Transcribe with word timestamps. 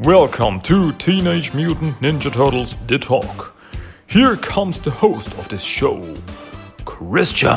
Welcome 0.00 0.60
to 0.60 0.92
Teenage 0.92 1.52
Mutant 1.54 1.98
Ninja 2.00 2.32
Turtles 2.32 2.76
The 2.86 3.00
Talk. 3.00 3.52
Here 4.06 4.36
comes 4.36 4.78
the 4.78 4.92
host 4.92 5.36
of 5.36 5.48
this 5.48 5.64
show, 5.64 6.14
Christian. 6.84 7.50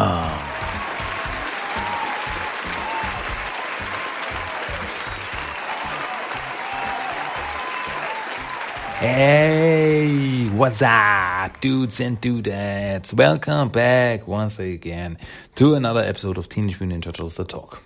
Hey, 8.97 10.47
what's 10.55 10.81
up, 10.81 11.61
dudes 11.61 11.99
and 12.01 12.19
dudettes? 12.19 13.13
Welcome 13.13 13.69
back 13.69 14.27
once 14.27 14.57
again 14.57 15.19
to 15.57 15.75
another 15.75 16.01
episode 16.01 16.39
of 16.39 16.49
Teenage 16.49 16.79
Mutant 16.79 17.03
Ninja 17.03 17.13
Turtles 17.13 17.35
The 17.35 17.45
Talk. 17.45 17.83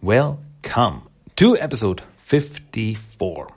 Welcome 0.00 1.08
to 1.34 1.58
episode 1.58 2.02
54. 2.18 3.48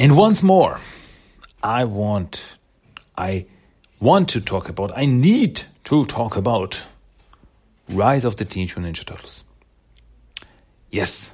And 0.00 0.16
once 0.16 0.42
more, 0.42 0.80
I 1.62 1.84
want, 1.84 2.42
I 3.18 3.44
want 4.00 4.30
to 4.30 4.40
talk 4.40 4.70
about, 4.70 4.96
I 4.96 5.04
need 5.04 5.60
to 5.84 6.06
talk 6.06 6.38
about 6.38 6.86
Rise 7.86 8.24
of 8.24 8.36
the 8.36 8.46
Teenage 8.46 8.78
Mutant 8.78 8.96
Ninja 8.96 9.06
Turtles. 9.06 9.44
Yes, 10.90 11.30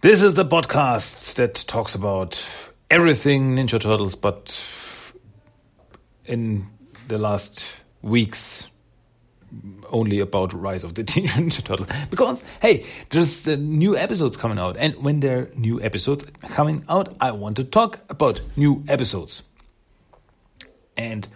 this 0.00 0.22
is 0.22 0.36
the 0.36 0.44
podcast 0.44 1.34
that 1.34 1.56
talks 1.66 1.96
about 1.96 2.40
everything 2.88 3.56
Ninja 3.56 3.80
Turtles, 3.80 4.14
but 4.14 4.56
in 6.26 6.68
the 7.08 7.18
last 7.18 7.66
weeks, 8.00 8.68
only 9.90 10.20
about 10.20 10.52
Rise 10.52 10.84
of 10.84 10.94
the 10.94 11.04
Teenage 11.04 11.32
Ninja 11.32 11.64
Turtles. 11.64 11.88
Because, 12.10 12.42
hey, 12.60 12.86
there's 13.10 13.42
the 13.42 13.56
new 13.56 13.96
episodes 13.96 14.36
coming 14.36 14.58
out. 14.58 14.76
And 14.76 14.94
when 14.96 15.20
there 15.20 15.38
are 15.38 15.50
new 15.54 15.80
episodes 15.82 16.24
coming 16.50 16.84
out, 16.88 17.14
I 17.20 17.32
want 17.32 17.56
to 17.56 17.64
talk 17.64 18.00
about 18.08 18.40
new 18.56 18.84
episodes. 18.88 19.42
And 20.96 21.26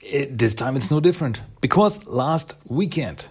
it, 0.00 0.38
this 0.38 0.54
time 0.54 0.76
it's 0.76 0.90
no 0.90 1.00
different. 1.00 1.42
Because 1.60 2.04
last 2.06 2.54
weekend, 2.66 3.26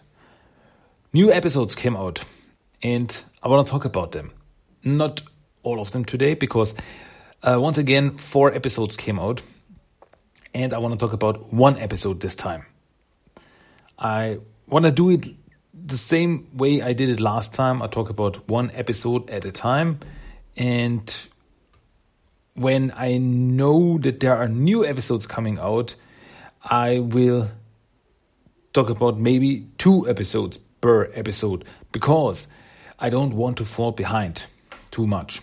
new 1.13 1.31
episodes 1.31 1.75
came 1.75 1.95
out. 1.95 2.23
And 2.83 3.16
I 3.44 3.47
want 3.47 3.66
to 3.67 3.72
talk 3.72 3.85
about 3.85 4.11
them. 4.11 4.31
Not 4.83 5.22
all 5.63 5.79
of 5.79 5.91
them 5.91 6.05
today, 6.05 6.33
because 6.33 6.73
uh, 7.44 7.59
once 7.59 7.77
again, 7.77 8.17
four 8.17 8.53
episodes 8.53 8.97
came 8.97 9.19
out. 9.19 9.41
And 10.53 10.73
I 10.73 10.79
want 10.79 10.94
to 10.94 10.99
talk 10.99 11.13
about 11.13 11.53
one 11.53 11.77
episode 11.77 12.19
this 12.19 12.35
time. 12.35 12.66
I 14.02 14.39
want 14.67 14.85
to 14.85 14.91
do 14.91 15.11
it 15.11 15.27
the 15.73 15.97
same 15.97 16.47
way 16.53 16.81
I 16.81 16.94
did 16.94 17.09
it 17.09 17.19
last 17.19 17.53
time. 17.53 17.83
I 17.83 17.88
talk 17.88 18.09
about 18.09 18.49
one 18.49 18.71
episode 18.73 19.30
at 19.30 19.45
a 19.45 19.52
time. 19.52 19.99
And 20.57 21.16
when 22.55 22.91
I 22.97 23.19
know 23.19 23.99
that 23.99 24.19
there 24.19 24.35
are 24.35 24.47
new 24.47 24.83
episodes 24.83 25.27
coming 25.27 25.59
out, 25.59 25.94
I 26.63 26.97
will 26.97 27.49
talk 28.73 28.89
about 28.89 29.19
maybe 29.19 29.67
two 29.77 30.09
episodes 30.09 30.57
per 30.57 31.11
episode 31.13 31.63
because 31.91 32.47
I 32.97 33.11
don't 33.11 33.35
want 33.35 33.57
to 33.57 33.66
fall 33.66 33.91
behind 33.91 34.45
too 34.89 35.05
much. 35.05 35.41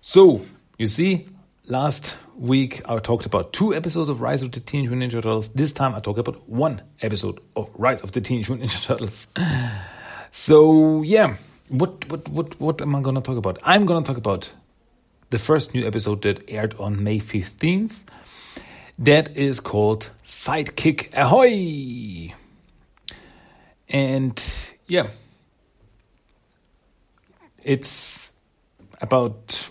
So, 0.00 0.44
you 0.78 0.88
see, 0.88 1.28
last 1.70 2.16
week 2.36 2.82
I 2.88 2.98
talked 2.98 3.26
about 3.26 3.52
two 3.52 3.72
episodes 3.74 4.10
of 4.10 4.20
Rise 4.20 4.42
of 4.42 4.50
the 4.50 4.60
Teenage 4.60 4.90
Mutant 4.90 5.12
Ninja 5.12 5.22
Turtles. 5.22 5.48
This 5.50 5.72
time 5.72 5.94
I 5.94 6.00
talk 6.00 6.18
about 6.18 6.48
one 6.48 6.82
episode 7.00 7.40
of 7.54 7.70
Rise 7.74 8.02
of 8.02 8.12
the 8.12 8.20
Teenage 8.20 8.48
Mutant 8.48 8.70
Ninja 8.70 8.82
Turtles. 8.84 9.28
So, 10.32 11.02
yeah, 11.02 11.34
what 11.70 12.08
what 12.08 12.28
what 12.28 12.60
what 12.60 12.80
am 12.80 12.94
I 12.94 13.00
going 13.00 13.16
to 13.16 13.20
talk 13.20 13.36
about? 13.36 13.58
I'm 13.64 13.84
going 13.84 14.04
to 14.04 14.06
talk 14.06 14.16
about 14.16 14.52
the 15.30 15.38
first 15.40 15.74
new 15.74 15.84
episode 15.84 16.22
that 16.22 16.48
aired 16.48 16.76
on 16.78 17.02
May 17.02 17.18
15th. 17.18 18.04
That 18.96 19.36
is 19.36 19.58
called 19.58 20.08
Sidekick 20.24 21.12
Ahoy. 21.14 22.32
And 23.88 24.44
yeah, 24.86 25.08
it's 27.64 28.32
about 29.00 29.68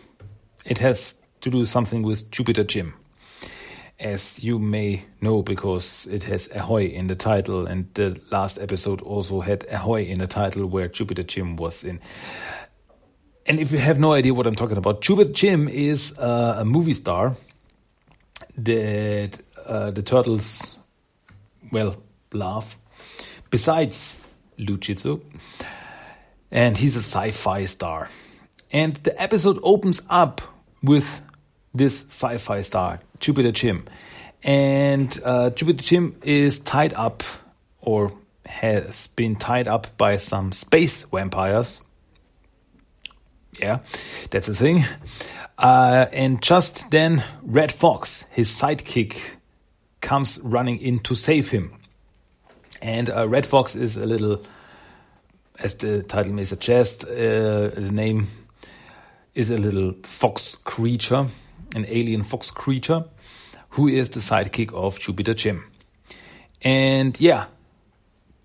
it 0.66 0.80
has 0.80 1.19
to 1.42 1.50
do 1.50 1.66
something 1.66 2.04
with 2.04 2.32
Jupiter 2.32 2.64
Jim. 2.64 2.94
As 4.00 4.42
you 4.42 4.60
may 4.60 5.04
know, 5.20 5.42
because 5.42 6.08
it 6.10 6.24
has 6.24 6.50
Ahoy 6.56 6.86
in 6.86 7.08
the 7.08 7.16
title, 7.16 7.68
and 7.68 7.94
the 7.96 8.20
last 8.32 8.58
episode 8.58 9.02
also 9.02 9.42
had 9.42 9.66
Ahoy 9.70 10.04
in 10.04 10.20
the 10.20 10.28
title 10.28 10.66
where 10.68 10.88
Jupiter 10.88 11.24
Jim 11.24 11.58
was 11.58 11.84
in. 11.84 12.00
And 13.46 13.60
if 13.60 13.72
you 13.72 13.78
have 13.78 14.00
no 14.00 14.14
idea 14.14 14.34
what 14.34 14.48
I'm 14.48 14.56
talking 14.56 14.78
about, 14.78 15.02
Jupiter 15.02 15.34
Jim 15.34 15.68
is 15.68 16.18
uh, 16.18 16.58
a 16.60 16.66
movie 16.66 16.94
star 16.94 17.36
that 18.58 19.40
uh, 19.66 19.92
the 19.92 20.02
Turtles, 20.02 20.78
well, 21.72 21.98
love. 22.32 22.78
Besides 23.50 24.22
Lou 24.58 24.78
Jitsu, 24.78 25.22
and 26.52 26.78
he's 26.78 26.96
a 26.96 27.00
sci-fi 27.00 27.66
star. 27.66 28.10
And 28.72 28.96
the 28.98 29.20
episode 29.22 29.60
opens 29.64 30.02
up 30.10 30.42
with 30.84 31.22
this 31.74 32.02
sci-fi 32.07 32.62
star, 32.62 33.00
Jupiter 33.19 33.52
Jim. 33.52 33.85
And 34.44 35.19
uh, 35.24 35.50
Jupiter 35.52 35.84
Jim 35.84 36.16
is 36.24 36.59
tied 36.59 36.94
up 36.94 37.24
or 37.81 38.13
has 38.46 39.07
been 39.07 39.35
tied 39.35 39.68
up 39.68 39.97
by 39.97 40.18
some 40.18 40.52
space 40.52 41.03
vampires. 41.03 41.81
Yeah, 43.59 43.79
that's 44.31 44.47
the 44.47 44.56
thing. 44.56 44.85
Uh, 45.58 46.06
and 46.13 46.41
just 46.41 46.90
then, 46.91 47.24
Red 47.44 47.72
Fox, 47.72 48.24
his 48.31 48.50
sidekick, 48.50 49.19
comes 50.00 50.40
running 50.41 50.78
in 50.78 51.00
to 51.00 51.16
save 51.16 51.50
him. 51.50 51.74
And 52.81 53.09
uh, 53.09 53.28
Red 53.28 53.46
Fox 53.46 53.75
is 53.75 53.97
a 53.97 54.06
little, 54.06 54.46
as 55.59 55.75
the 55.75 56.02
title 56.03 56.31
may 56.31 56.46
suggest, 56.46 57.03
uh, 57.03 57.68
the 57.68 57.90
name 57.91 58.28
is 59.35 59.52
a 59.52 59.58
little 59.58 59.94
fox 60.03 60.56
creature, 60.56 61.28
an 61.75 61.85
alien 61.88 62.24
fox 62.24 62.52
creature, 62.52 63.06
who 63.72 63.88
is 63.88 64.09
the 64.09 64.19
sidekick 64.19 64.74
of 64.74 65.00
Jupiter 65.00 65.34
Jim. 65.34 65.72
And 66.62 67.19
yeah, 67.19 67.46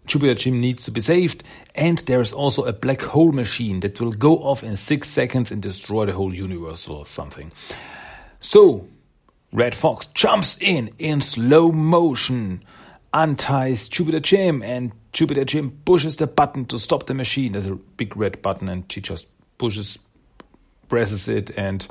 Jupiter 0.07 0.35
Jim 0.35 0.61
needs 0.61 0.85
to 0.85 0.91
be 0.91 1.01
saved, 1.01 1.43
and 1.75 1.99
there 1.99 2.21
is 2.21 2.33
also 2.33 2.65
a 2.65 2.73
black 2.73 3.01
hole 3.01 3.33
machine 3.33 3.81
that 3.81 4.01
will 4.01 4.13
go 4.13 4.39
off 4.39 4.63
in 4.63 4.77
six 4.77 5.09
seconds 5.09 5.51
and 5.51 5.63
destroy 5.63 6.07
the 6.07 6.13
whole 6.13 6.35
universe 6.35 6.89
or 6.89 7.07
something. 7.07 7.51
So, 8.41 8.87
Red 9.53 9.75
Fox 9.75 10.07
jumps 10.07 10.59
in 10.61 10.91
in 10.99 11.21
slow 11.23 11.73
motion, 11.73 12.63
unties 13.15 13.89
Jupiter 13.89 14.21
Jim, 14.21 14.63
and 14.63 14.93
Jupiter 15.13 15.45
Jim 15.45 15.71
pushes 15.85 16.17
the 16.17 16.27
button 16.27 16.67
to 16.67 16.79
stop 16.79 17.07
the 17.07 17.15
machine. 17.15 17.53
There's 17.53 17.67
a 17.67 17.75
big 17.75 18.17
red 18.17 18.43
button, 18.43 18.69
and 18.69 18.91
she 18.93 19.01
just 19.01 19.27
pushes 19.57 19.99
presses 20.89 21.29
it 21.29 21.51
and 21.57 21.87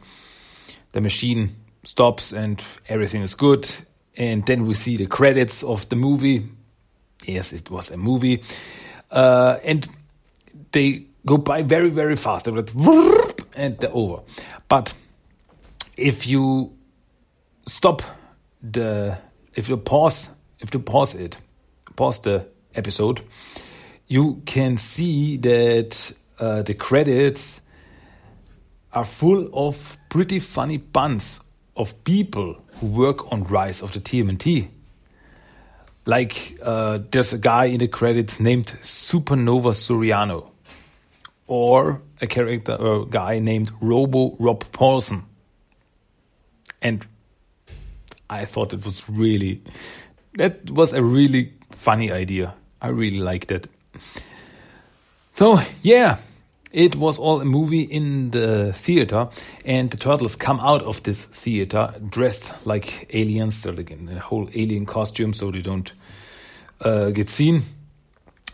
the 0.94 1.02
machine 1.02 1.56
stops 1.84 2.32
and 2.32 2.64
everything 2.88 3.22
is 3.22 3.36
good. 3.36 3.70
And 4.16 4.46
then 4.46 4.66
we 4.66 4.74
see 4.74 4.96
the 4.96 5.08
credits 5.08 5.64
of 5.64 5.90
the 5.90 5.96
movie. 5.96 6.48
Yes, 7.26 7.52
it 7.52 7.70
was 7.70 7.92
a 7.92 7.98
movie. 7.98 8.44
Uh, 9.12 9.58
and 9.64 9.88
they 10.72 11.06
go 11.26 11.38
by 11.38 11.64
very, 11.64 11.90
very 11.90 12.16
fast. 12.16 12.48
And 12.48 13.78
they're 13.80 13.90
over. 13.92 14.22
But 14.68 14.94
if 15.98 16.26
you 16.28 16.74
stop 17.68 18.02
the, 18.62 19.18
if 19.56 19.70
you 19.70 19.78
pause, 19.78 20.30
if 20.60 20.74
you 20.74 20.80
pause 20.80 21.16
it, 21.16 21.38
pause 21.96 22.20
the 22.20 22.48
episode, 22.76 23.22
you 24.08 24.42
can 24.46 24.78
see 24.78 25.38
that 25.38 26.14
uh, 26.40 26.62
the 26.62 26.74
credits 26.74 27.62
are 28.94 29.06
full 29.06 29.50
of 29.54 29.98
pretty 30.10 30.40
funny 30.40 30.78
puns 30.78 31.42
of 31.76 32.04
people 32.04 32.58
who 32.76 32.88
work 32.88 33.32
on 33.32 33.44
Rise 33.44 33.82
of 33.82 33.92
the 33.92 34.00
TMNT. 34.00 34.70
Like 36.06 36.58
uh, 36.62 37.00
there's 37.12 37.34
a 37.34 37.38
guy 37.38 37.66
in 37.66 37.80
the 37.80 37.88
credits 37.88 38.40
named 38.40 38.68
Supernova 38.82 39.74
Suriano, 39.74 40.50
or 41.48 42.02
a 42.22 42.28
character 42.28 42.74
a 42.74 43.06
guy 43.06 43.40
named 43.40 43.72
Robo 43.82 44.36
Rob 44.38 44.64
Paulsen. 44.72 45.24
And 46.82 47.08
I 48.30 48.46
thought 48.46 48.74
it 48.74 48.86
was 48.86 49.10
really 49.10 49.62
that 50.36 50.70
was 50.70 50.94
a 50.94 51.02
really 51.02 51.54
funny 51.72 52.12
idea. 52.12 52.54
I 52.82 52.90
really 52.90 53.20
liked 53.20 53.52
it. 53.52 53.70
So 55.32 55.62
yeah, 55.82 56.18
it 56.74 56.96
was 56.96 57.20
all 57.20 57.40
a 57.40 57.46
movie 57.46 57.84
in 57.84 58.32
the 58.32 58.74
theater, 58.74 59.30
and 59.64 59.92
the 59.92 59.98
turtles 59.98 60.36
come 60.36 60.60
out 60.60 60.82
of 60.82 61.04
this 61.04 61.24
theater 61.24 61.94
dressed 62.10 62.54
like 62.66 63.14
aliens. 63.16 63.62
They're 63.62 63.74
like 63.74 63.92
in 63.92 64.10
a 64.10 64.20
whole 64.20 64.50
alien 64.56 64.88
costume, 64.88 65.34
so 65.34 65.52
they 65.52 65.62
don't 65.62 65.94
uh, 66.82 67.12
get 67.12 67.30
seen. 67.30 67.62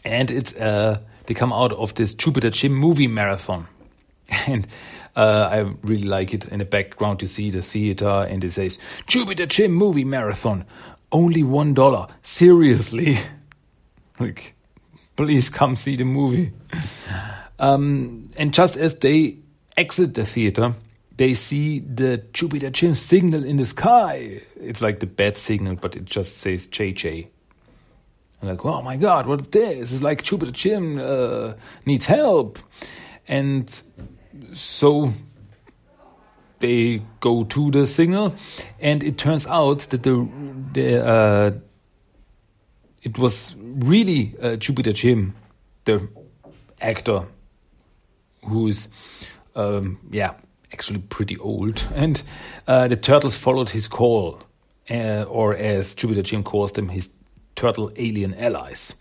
And 0.03 0.29
it's 0.29 0.53
uh, 0.55 0.99
they 1.27 1.33
come 1.33 1.53
out 1.53 1.71
of 1.71 1.95
this 1.95 2.13
Jupiter 2.13 2.49
Jim 2.49 2.73
movie 2.73 3.07
marathon, 3.07 3.67
And 4.47 4.67
uh, 5.15 5.49
I 5.51 5.57
really 5.81 6.07
like 6.07 6.33
it. 6.33 6.45
In 6.45 6.59
the 6.59 6.65
background, 6.65 7.21
you 7.21 7.27
see 7.29 7.51
the 7.51 7.61
theater, 7.61 8.09
and 8.09 8.43
it 8.43 8.51
says 8.51 8.79
Jupiter 9.07 9.45
Jim 9.45 9.71
movie 9.71 10.03
marathon, 10.03 10.65
only 11.11 11.43
one 11.43 11.73
dollar. 11.73 12.07
Seriously, 12.21 13.17
like, 14.19 14.55
please 15.15 15.49
come 15.49 15.77
see 15.77 15.95
the 15.95 16.03
movie. 16.03 16.51
Um, 17.59 18.31
and 18.37 18.53
just 18.53 18.77
as 18.77 18.95
they 18.95 19.37
exit 19.77 20.15
the 20.15 20.25
theater, 20.25 20.73
they 21.17 21.33
see 21.33 21.79
the 21.79 22.23
Jupiter 22.33 22.69
Jim 22.69 22.95
signal 22.95 23.43
in 23.43 23.57
the 23.57 23.65
sky. 23.65 24.41
It's 24.59 24.81
like 24.81 25.01
the 25.01 25.05
bad 25.05 25.37
signal, 25.37 25.75
but 25.75 25.95
it 25.95 26.05
just 26.05 26.37
says 26.37 26.65
JJ. 26.67 27.27
I'm 28.41 28.47
like, 28.47 28.63
oh 28.63 28.81
my 28.81 28.95
god, 28.95 29.27
what 29.27 29.41
is 29.41 29.47
this? 29.49 29.93
It's 29.93 30.01
like 30.01 30.23
Jupiter 30.23 30.53
Jim 30.53 30.97
uh, 30.97 31.53
needs 31.85 32.05
help. 32.05 32.59
And 33.27 33.69
so 34.53 35.11
they 36.59 37.01
go 37.19 37.43
to 37.43 37.71
the 37.71 37.85
signal, 37.85 38.35
and 38.79 39.03
it 39.03 39.17
turns 39.17 39.45
out 39.45 39.79
that 39.79 40.03
the, 40.03 40.27
the 40.73 41.05
uh, 41.05 41.51
it 43.03 43.17
was 43.17 43.55
really 43.59 44.35
uh, 44.41 44.55
Jupiter 44.55 44.93
Jim, 44.93 45.35
the 45.85 46.07
actor, 46.79 47.25
who's 48.45 48.87
um, 49.55 49.99
yeah 50.11 50.33
actually 50.71 50.99
pretty 50.99 51.37
old, 51.37 51.85
and 51.95 52.21
uh, 52.67 52.87
the 52.87 52.95
turtles 52.95 53.37
followed 53.37 53.69
his 53.69 53.87
call, 53.87 54.39
uh, 54.89 55.23
or 55.23 55.55
as 55.55 55.95
Jupiter 55.95 56.21
Jim 56.21 56.43
calls 56.43 56.73
them, 56.73 56.89
his 56.89 57.09
turtle 57.55 57.91
alien 57.95 58.33
allies. 58.35 58.93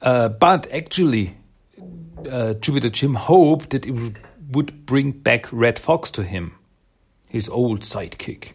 Uh, 0.00 0.28
but 0.28 0.72
actually, 0.72 1.36
uh, 2.30 2.54
Jupiter 2.54 2.88
Jim 2.88 3.14
hoped 3.14 3.70
that 3.70 3.86
it 3.86 3.94
would 4.50 4.86
bring 4.86 5.12
back 5.12 5.52
Red 5.52 5.78
Fox 5.78 6.10
to 6.12 6.22
him, 6.22 6.54
his 7.26 7.48
old 7.48 7.80
sidekick. 7.80 8.52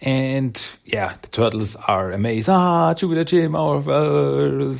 And 0.00 0.60
yeah, 0.84 1.14
the 1.22 1.28
turtles 1.28 1.76
are 1.76 2.10
amazed. 2.10 2.48
Ah, 2.48 2.92
Jupiter 2.94 3.22
Jim, 3.22 3.54
our 3.54 3.76
uh, 3.88 4.74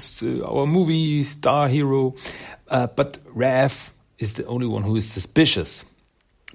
our 0.44 0.67
movie 0.67 1.23
star 1.23 1.69
hero. 1.69 2.17
Uh, 2.69 2.88
but 2.88 3.23
Raph 3.32 3.92
is 4.23 4.35
the 4.35 4.47
only 4.47 4.69
one 4.69 4.85
who 4.85 4.95
is 4.95 5.11
suspicious 5.11 5.85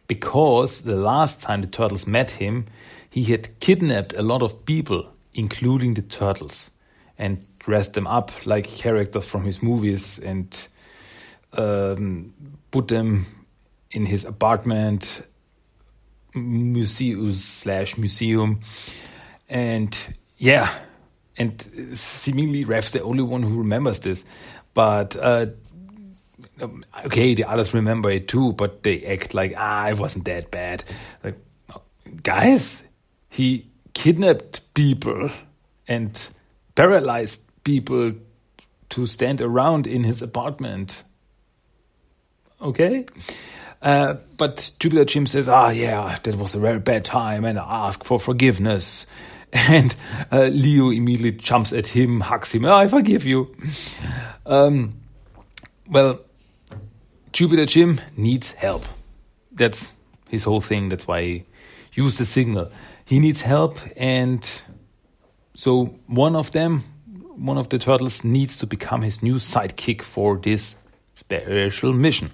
because 0.08 0.84
the 0.84 0.96
last 0.96 1.42
time 1.42 1.60
the 1.60 1.68
turtles 1.68 2.08
met 2.08 2.31
him, 2.31 2.66
he 3.10 3.25
had 3.25 3.60
kidnapped 3.60 4.14
a 4.14 4.22
lot 4.22 4.42
of 4.42 4.66
people, 4.66 5.06
including 5.34 5.94
the 5.94 6.02
turtles, 6.02 6.72
and 7.18 7.46
dressed 7.60 7.94
them 7.94 8.08
up 8.08 8.31
like 8.46 8.68
characters 8.68 9.28
from 9.28 9.44
his 9.44 9.62
movies 9.62 10.18
and 10.18 10.68
um, 11.54 12.34
put 12.72 12.88
them 12.88 13.25
in 13.92 14.06
his 14.06 14.24
apartment, 14.24 15.24
museum 16.34 17.34
slash 17.34 17.98
museum, 17.98 18.62
and 19.50 20.16
yeah, 20.38 20.74
and 21.36 21.62
seemingly 21.94 22.63
Raph's 22.63 22.92
the 22.92 23.04
only 23.04 23.24
one 23.24 23.44
who 23.44 23.58
remembers 23.58 24.00
this, 24.00 24.24
but. 24.74 25.18
Uh, 25.18 25.48
okay, 27.06 27.33
the 27.33 27.45
others 27.45 27.74
remember 27.74 28.09
it 28.09 28.27
too, 28.27 28.54
but 28.54 28.83
they 28.83 29.04
act 29.06 29.33
like 29.33 29.54
ah, 29.57 29.88
it 29.88 29.98
wasn't 29.98 30.25
that 30.25 30.51
bad. 30.51 30.83
Like, 31.24 31.38
guys, 32.24 32.83
he 33.30 33.68
kidnapped 33.94 34.74
people 34.74 35.30
and 35.88 36.27
paralyzed 36.75 37.50
people 37.63 38.13
to 38.89 39.06
stand 39.06 39.42
around 39.42 39.88
in 39.88 40.04
his 40.04 40.21
apartment. 40.21 41.04
Okay? 42.62 43.06
Uh, 43.81 44.15
but 44.38 44.71
Jupiter 44.80 45.06
Jim 45.06 45.27
says, 45.27 45.50
ah, 45.50 45.69
yeah, 45.69 46.18
that 46.24 46.36
was 46.36 46.56
a 46.56 46.60
very 46.60 46.80
bad 46.80 47.06
time, 47.06 47.45
and 47.45 47.60
I 47.60 47.88
ask 47.88 48.03
for 48.03 48.19
forgiveness. 48.19 49.06
And 49.53 49.95
uh, 50.30 50.50
Leo 50.51 50.89
immediately 50.89 51.31
jumps 51.31 51.71
at 51.71 51.88
him, 51.88 52.19
hugs 52.19 52.51
him, 52.51 52.65
oh, 52.65 52.74
I 52.74 52.89
forgive 52.89 53.25
you. 53.25 53.56
Um, 54.45 55.00
well, 55.89 56.19
Jupiter 57.31 57.65
Jim 57.65 58.01
needs 58.15 58.51
help. 58.51 58.85
That's 59.51 59.91
his 60.29 60.44
whole 60.44 60.62
thing. 60.62 60.89
That's 60.89 61.07
why 61.07 61.21
he 61.21 61.45
used 61.94 62.19
the 62.19 62.25
signal. 62.25 62.71
He 63.06 63.19
needs 63.19 63.41
help, 63.41 63.79
and 63.95 64.50
so 65.56 65.95
one 66.07 66.35
of 66.35 66.51
them, 66.51 66.83
one 67.35 67.57
of 67.57 67.69
the 67.69 67.79
turtles, 67.79 68.24
needs 68.24 68.57
to 68.57 68.68
become 68.68 69.01
his 69.01 69.24
new 69.24 69.35
sidekick 69.35 70.01
for 70.01 70.38
this 70.38 70.75
special 71.15 71.94
mission. 71.94 72.31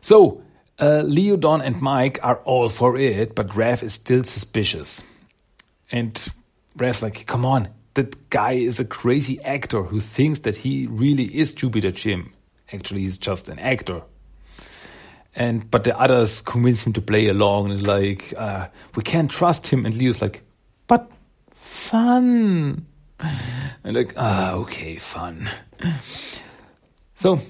So, 0.00 0.42
uh, 0.80 1.02
Leo, 1.02 1.36
Don, 1.36 1.60
and 1.60 1.80
Mike 1.80 2.18
are 2.22 2.38
all 2.44 2.68
for 2.68 2.96
it, 2.96 3.34
but 3.34 3.48
Raph 3.48 3.82
is 3.82 3.94
still 3.94 4.24
suspicious. 4.24 5.02
And 5.90 6.14
Raph's 6.76 7.02
like, 7.02 7.26
come 7.26 7.44
on, 7.44 7.68
that 7.94 8.30
guy 8.30 8.52
is 8.52 8.80
a 8.80 8.84
crazy 8.84 9.42
actor 9.42 9.82
who 9.82 10.00
thinks 10.00 10.40
that 10.40 10.56
he 10.56 10.86
really 10.86 11.24
is 11.24 11.52
Jupiter 11.52 11.90
Jim. 11.90 12.32
Actually, 12.72 13.02
he's 13.02 13.18
just 13.18 13.48
an 13.48 13.58
actor. 13.58 14.02
And 15.34 15.70
but 15.70 15.84
the 15.84 15.98
others 15.98 16.40
convince 16.40 16.86
him 16.86 16.92
to 16.94 17.00
play 17.00 17.26
along 17.28 17.70
and 17.70 17.86
like, 17.86 18.34
uh, 18.36 18.68
we 18.94 19.02
can't 19.02 19.30
trust 19.30 19.68
him. 19.68 19.86
And 19.86 19.94
Leo's 19.94 20.20
like, 20.20 20.42
but 20.86 21.10
fun. 21.54 22.86
And 23.84 23.96
like, 23.96 24.14
ah, 24.16 24.54
okay, 24.54 24.96
fun. 24.96 25.48
So 27.14 27.40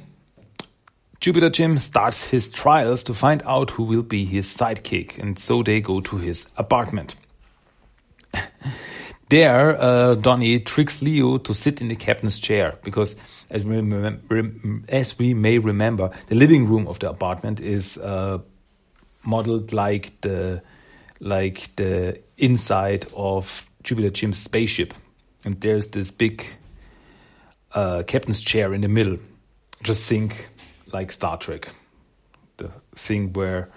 Jupiter 1.20 1.50
Jim 1.50 1.78
starts 1.78 2.24
his 2.24 2.48
trials 2.48 3.02
to 3.04 3.12
find 3.12 3.42
out 3.44 3.70
who 3.70 3.82
will 3.82 4.02
be 4.02 4.24
his 4.24 4.46
sidekick, 4.46 5.18
and 5.18 5.36
so 5.36 5.64
they 5.64 5.80
go 5.80 6.00
to 6.00 6.16
his 6.16 6.46
apartment. 6.56 7.16
there, 9.28 9.80
uh, 9.82 10.14
Donnie 10.14 10.60
tricks 10.60 11.02
Leo 11.02 11.38
to 11.38 11.52
sit 11.52 11.80
in 11.80 11.88
the 11.88 11.96
captain's 11.96 12.38
chair 12.38 12.78
because, 12.84 13.16
as 13.50 13.64
we, 13.64 13.78
as 14.88 15.18
we 15.18 15.34
may 15.34 15.58
remember, 15.58 16.10
the 16.26 16.34
living 16.34 16.68
room 16.68 16.86
of 16.86 16.98
the 16.98 17.08
apartment 17.08 17.60
is 17.60 17.96
uh, 17.98 18.38
modeled 19.24 19.72
like 19.72 20.20
the 20.20 20.62
like 21.20 21.74
the 21.76 22.20
inside 22.36 23.06
of 23.16 23.66
Jupiter 23.82 24.10
Jim's 24.10 24.38
spaceship, 24.38 24.94
and 25.44 25.60
there's 25.60 25.88
this 25.88 26.10
big 26.10 26.44
uh, 27.72 28.02
captain's 28.06 28.42
chair 28.42 28.74
in 28.74 28.82
the 28.82 28.88
middle. 28.88 29.18
Just 29.82 30.04
think 30.04 30.48
like 30.92 31.12
Star 31.12 31.36
Trek, 31.38 31.68
the 32.58 32.70
thing 32.94 33.32
where 33.32 33.70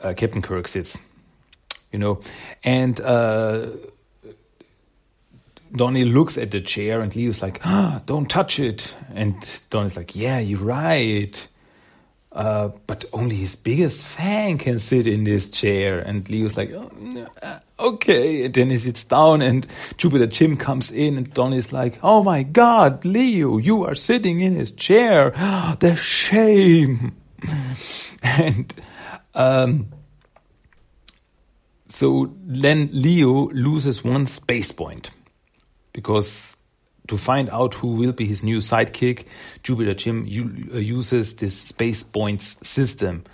uh, 0.00 0.14
Captain 0.16 0.42
Kirk 0.42 0.68
sits, 0.68 0.98
you 1.92 1.98
know, 1.98 2.20
and 2.62 3.00
uh, 3.00 3.68
Donnie 5.76 6.04
looks 6.04 6.38
at 6.38 6.50
the 6.50 6.60
chair 6.60 7.00
and 7.00 7.14
Leo's 7.14 7.42
like, 7.42 7.60
oh, 7.64 8.00
"Don't 8.06 8.30
touch 8.30 8.58
it," 8.58 8.94
and 9.14 9.34
Donnie's 9.70 9.96
like, 9.96 10.14
"Yeah, 10.14 10.38
you're 10.38 10.60
right." 10.60 11.48
Uh, 12.34 12.70
but 12.88 13.04
only 13.12 13.36
his 13.36 13.54
biggest 13.54 14.04
fan 14.04 14.58
can 14.58 14.80
sit 14.80 15.06
in 15.06 15.22
this 15.22 15.48
chair. 15.50 16.00
And 16.00 16.28
Leo's 16.28 16.56
like, 16.56 16.72
oh, 16.72 16.90
okay. 17.78 18.46
And 18.46 18.54
then 18.54 18.70
he 18.70 18.76
sits 18.76 19.04
down, 19.04 19.40
and 19.40 19.64
Jupiter 19.98 20.26
Jim 20.26 20.56
comes 20.56 20.90
in, 20.90 21.16
and 21.16 21.32
Donnie's 21.32 21.72
like, 21.72 22.00
oh 22.02 22.24
my 22.24 22.42
God, 22.42 23.04
Leo, 23.04 23.58
you 23.58 23.84
are 23.84 23.94
sitting 23.94 24.40
in 24.40 24.56
his 24.56 24.72
chair. 24.72 25.30
the 25.78 25.94
shame. 25.94 27.14
and 28.22 28.74
um, 29.36 29.90
so 31.88 32.34
then 32.42 32.88
Leo 32.92 33.48
loses 33.50 34.02
one 34.02 34.26
space 34.26 34.72
point 34.72 35.12
because 35.94 36.56
to 37.08 37.16
find 37.16 37.48
out 37.48 37.74
who 37.74 37.88
will 37.88 38.12
be 38.12 38.26
his 38.26 38.42
new 38.42 38.58
sidekick, 38.58 39.24
Jupiter 39.62 39.94
Jim 39.94 40.26
uh, 40.72 40.76
uses 40.78 41.36
this 41.36 41.58
space 41.58 42.02
points 42.02 42.56
system 42.66 43.24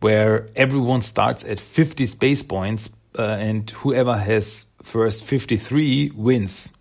where 0.00 0.48
everyone 0.54 1.02
starts 1.02 1.44
at 1.44 1.58
50 1.58 2.06
space 2.06 2.42
points 2.42 2.90
uh, 3.18 3.22
and 3.22 3.70
whoever 3.70 4.16
has 4.16 4.66
first 4.82 5.24
53 5.24 6.12
wins. 6.14 6.72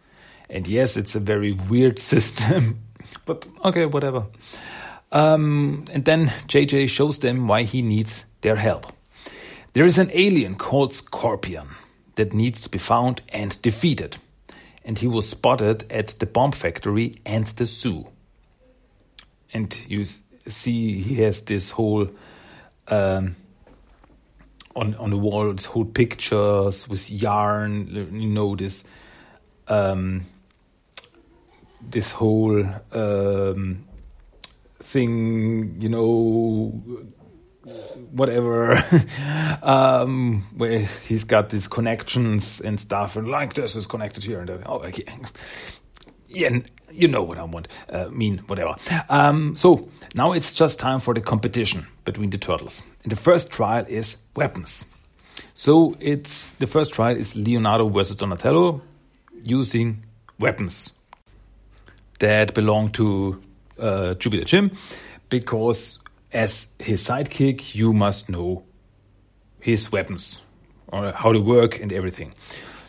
And 0.50 0.67
yes, 0.67 0.98
it's 0.98 1.15
a 1.15 1.20
very 1.20 1.53
weird 1.53 2.00
system, 2.12 2.82
but 3.25 3.48
okay, 3.63 3.86
whatever. 3.86 4.25
Um, 5.12 5.86
and 5.91 6.03
then 6.06 6.27
JJ 6.48 6.89
shows 6.89 7.20
them 7.20 7.48
why 7.48 7.63
he 7.63 7.82
needs 7.82 8.25
their 8.41 8.56
help. 8.56 8.91
There 9.74 9.86
is 9.86 9.98
an 9.98 10.10
alien 10.13 10.56
called 10.56 10.94
Scorpion 10.94 11.67
that 12.15 12.34
needs 12.34 12.60
to 12.62 12.70
be 12.70 12.77
found 12.77 13.22
and 13.29 13.62
defeated 13.62 14.17
and 14.88 14.98
he 14.98 15.06
was 15.06 15.27
spotted 15.27 15.91
at 15.91 16.08
the 16.20 16.25
bomb 16.25 16.53
factory 16.53 17.17
and 17.25 17.46
the 17.46 17.65
zoo. 17.65 18.08
And 19.53 19.77
you 19.89 20.06
see, 20.48 21.01
he 21.01 21.15
has 21.15 21.41
this 21.41 21.72
whole 21.72 22.10
um, 22.88 23.36
on 24.75 24.96
on 24.96 25.10
the 25.10 25.17
wall, 25.17 25.51
this 25.51 25.65
whole 25.65 25.84
pictures 25.84 26.88
with 26.88 27.12
yarn. 27.12 27.88
You 28.13 28.29
know 28.29 28.56
this 28.56 28.86
um, 29.67 30.25
this 31.82 32.13
whole 32.13 32.65
um, 32.94 33.84
thing. 34.79 35.82
You 35.82 35.89
know 35.89 36.82
whatever, 38.12 38.84
um, 39.62 40.48
where 40.56 40.90
he's 41.08 41.24
got 41.24 41.50
these 41.50 41.68
connections 41.68 42.62
and 42.62 42.80
stuff, 42.80 43.16
and 43.16 43.28
like 43.28 43.54
this 43.54 43.76
is 43.76 43.88
connected 43.88 44.24
here 44.24 44.40
and 44.40 44.50
there. 44.50 44.62
Oh, 44.66 44.80
okay. 44.80 45.06
Yeah, 46.30 46.60
you 46.92 47.08
know 47.08 47.24
what 47.24 47.38
I 47.38 47.44
want, 47.44 47.68
uh, 47.90 48.10
mean, 48.10 48.40
whatever. 48.48 48.76
Um, 49.10 49.56
so 49.56 49.90
now 50.14 50.34
it's 50.34 50.54
just 50.54 50.80
time 50.80 51.00
for 51.00 51.14
the 51.14 51.22
competition 51.22 51.88
between 52.06 52.32
the 52.32 52.38
turtles. 52.38 52.82
And 53.04 53.12
the 53.12 53.16
first 53.16 53.50
trial 53.50 53.86
is 53.88 54.22
weapons. 54.36 54.86
So 55.54 55.96
it's 56.00 56.52
the 56.52 56.68
first 56.68 56.94
trial 56.94 57.16
is 57.16 57.36
Leonardo 57.36 57.90
versus 57.90 58.16
Donatello 58.16 58.82
using 59.44 60.04
weapons 60.40 60.92
that 62.20 62.54
belong 62.54 62.92
to 62.92 63.42
uh, 63.80 64.16
Jupiter 64.16 64.44
Jim 64.44 64.72
because 65.30 66.00
as 66.31 66.67
his 66.79 67.03
sidekick, 67.03 67.75
you 67.75 67.93
must 67.93 68.29
know 68.29 68.63
his 69.60 69.91
weapons 69.91 70.41
or 70.88 71.12
how 71.12 71.34
they 71.34 71.39
work 71.39 71.79
and 71.79 71.91
everything. 71.91 72.34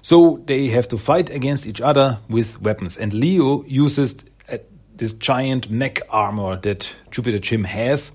So 0.03 0.43
they 0.47 0.69
have 0.69 0.89
to 0.89 0.99
fight 0.99 1.31
against 1.31 1.67
each 1.67 1.81
other 1.81 2.19
with 2.29 2.61
weapons. 2.63 2.97
And 2.97 3.13
Leo 3.13 3.65
uses 3.65 4.25
uh, 4.51 4.59
this 4.97 5.13
giant 5.15 5.71
mech 5.71 6.01
armor 6.11 6.57
that 6.61 6.95
Jupiter 7.11 7.39
Jim 7.39 7.65
has. 7.65 8.13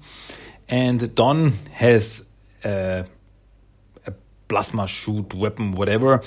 And 0.69 1.13
Don 1.13 1.51
has 1.71 2.29
uh, 2.63 3.03
a 4.07 4.13
plasma 4.47 4.87
shoot 4.87 5.33
weapon, 5.33 5.73
whatever, 5.73 6.21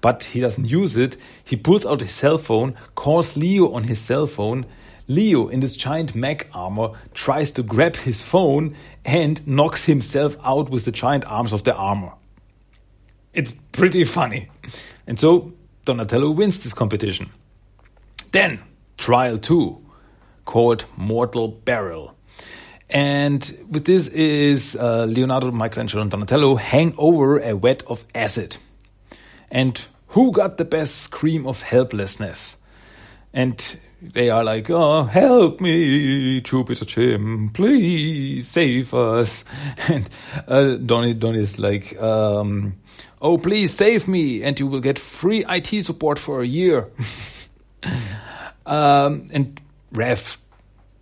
but 0.00 0.24
he 0.24 0.40
doesn't 0.40 0.64
use 0.64 0.96
it. 0.96 1.16
He 1.44 1.56
pulls 1.56 1.86
out 1.86 2.00
his 2.00 2.12
cell 2.12 2.38
phone, 2.38 2.74
calls 2.94 3.36
Leo 3.36 3.72
on 3.72 3.84
his 3.84 4.00
cell 4.00 4.26
phone, 4.26 4.66
Leo, 5.14 5.48
in 5.48 5.60
this 5.60 5.76
giant 5.76 6.14
mech 6.14 6.48
armor, 6.52 6.90
tries 7.14 7.52
to 7.52 7.62
grab 7.62 7.96
his 7.96 8.22
phone 8.22 8.76
and 9.04 9.46
knocks 9.46 9.84
himself 9.84 10.36
out 10.44 10.70
with 10.70 10.84
the 10.84 10.92
giant 10.92 11.24
arms 11.26 11.52
of 11.52 11.64
the 11.64 11.74
armor. 11.74 12.12
It's 13.32 13.52
pretty 13.72 14.04
funny. 14.04 14.48
And 15.06 15.18
so 15.18 15.52
Donatello 15.84 16.30
wins 16.30 16.62
this 16.62 16.74
competition. 16.74 17.30
Then, 18.32 18.60
trial 18.96 19.38
two, 19.38 19.78
called 20.44 20.84
Mortal 20.96 21.48
Barrel. 21.48 22.14
And 22.90 23.40
with 23.70 23.84
this 23.84 24.06
is 24.08 24.76
uh, 24.76 25.04
Leonardo, 25.04 25.50
Michelangelo, 25.50 26.02
and 26.02 26.10
Donatello 26.10 26.56
hang 26.56 26.94
over 26.98 27.38
a 27.38 27.56
vat 27.56 27.82
of 27.86 28.04
acid. 28.14 28.56
And 29.50 29.82
who 30.08 30.32
got 30.32 30.58
the 30.58 30.64
best 30.64 30.96
scream 30.96 31.46
of 31.46 31.62
helplessness? 31.62 32.58
And 33.32 33.78
they 34.02 34.30
are 34.30 34.42
like, 34.42 34.68
oh, 34.68 35.04
help 35.04 35.60
me, 35.60 36.40
Jupiter 36.40 36.84
Jim, 36.84 37.50
please 37.54 38.48
save 38.48 38.92
us. 38.94 39.44
And 39.88 40.08
uh, 40.48 40.74
Donny, 40.74 41.14
Donny 41.14 41.40
is 41.40 41.58
like, 41.58 42.00
um, 42.00 42.74
oh, 43.20 43.38
please 43.38 43.74
save 43.74 44.08
me, 44.08 44.42
and 44.42 44.58
you 44.58 44.66
will 44.66 44.80
get 44.80 44.98
free 44.98 45.44
IT 45.48 45.84
support 45.84 46.18
for 46.18 46.42
a 46.42 46.46
year. 46.46 46.88
um, 48.66 49.28
and 49.32 49.60
Raph 49.92 50.36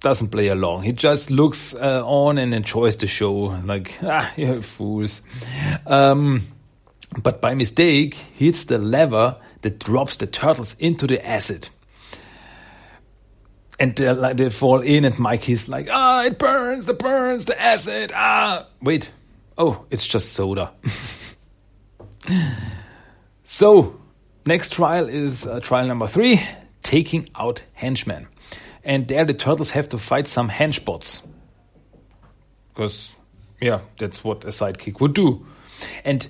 doesn't 0.00 0.28
play 0.28 0.49
along. 0.49 0.83
He 0.83 0.92
just 0.92 1.30
looks 1.30 1.75
uh, 1.75 2.02
on 2.04 2.37
and 2.37 2.52
enjoys 2.52 2.97
the 2.97 3.07
show, 3.07 3.61
like, 3.64 3.99
ah, 4.02 4.30
you 4.37 4.61
fools. 4.61 5.23
Um, 5.87 6.47
but 7.23 7.40
by 7.40 7.54
mistake, 7.54 8.14
hits 8.14 8.64
the 8.64 8.78
lever 8.78 9.37
that 9.62 9.78
drops 9.78 10.16
the 10.16 10.26
turtles 10.26 10.76
into 10.78 11.07
the 11.07 11.26
acid 11.26 11.69
and 13.81 13.97
they 13.97 14.13
like 14.13 14.37
they 14.37 14.51
fall 14.51 14.81
in, 14.81 15.05
and 15.07 15.19
Mikey's 15.19 15.67
like, 15.67 15.89
ah, 15.91 16.25
it 16.25 16.39
burns, 16.39 16.85
the 16.85 16.95
burns, 16.95 17.47
the 17.47 17.61
acid, 17.61 18.13
ah. 18.15 18.67
Wait, 18.83 19.11
oh, 19.57 19.87
it's 19.91 20.07
just 20.07 20.35
soda. 20.35 20.71
so, 23.45 23.99
next 24.45 24.73
trial 24.73 25.09
is 25.09 25.47
uh, 25.47 25.61
trial 25.61 25.87
number 25.89 26.07
three, 26.07 26.41
taking 26.83 27.27
out 27.35 27.63
henchmen, 27.73 28.29
and 28.85 29.09
there 29.09 29.25
the 29.25 29.35
turtles 29.35 29.71
have 29.71 29.89
to 29.89 29.99
fight 29.99 30.29
some 30.29 30.51
henchbots, 30.51 31.27
because 32.69 33.17
yeah, 33.63 33.81
that's 33.99 34.23
what 34.23 34.45
a 34.45 34.49
sidekick 34.49 35.01
would 35.01 35.15
do, 35.15 35.47
and 36.05 36.29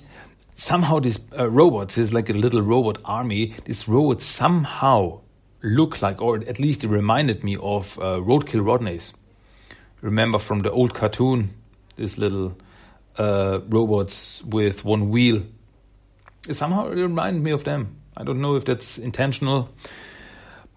somehow 0.53 0.99
these 0.99 1.19
uh, 1.37 1.49
robots 1.49 1.97
is 1.97 2.13
like 2.13 2.29
a 2.29 2.33
little 2.33 2.61
robot 2.61 2.99
army. 3.03 3.55
These 3.65 3.89
robots 3.89 4.23
somehow 4.25 5.19
look 5.61 6.01
like, 6.01 6.21
or 6.21 6.37
at 6.37 6.59
least 6.59 6.83
it 6.83 6.87
reminded 6.87 7.43
me 7.43 7.57
of 7.57 7.97
uh, 7.99 8.17
Roadkill 8.17 8.63
Rodneys. 8.63 9.13
Remember 10.01 10.39
from 10.39 10.59
the 10.59 10.71
old 10.71 10.93
cartoon, 10.93 11.53
this 11.95 12.17
little 12.17 12.57
uh, 13.17 13.59
robots 13.69 14.43
with 14.43 14.83
one 14.83 15.09
wheel. 15.09 15.43
It 16.47 16.55
somehow 16.55 16.89
reminded 16.89 17.43
me 17.43 17.51
of 17.51 17.63
them. 17.63 17.97
I 18.17 18.23
don't 18.23 18.41
know 18.41 18.55
if 18.55 18.65
that's 18.65 18.97
intentional. 18.97 19.69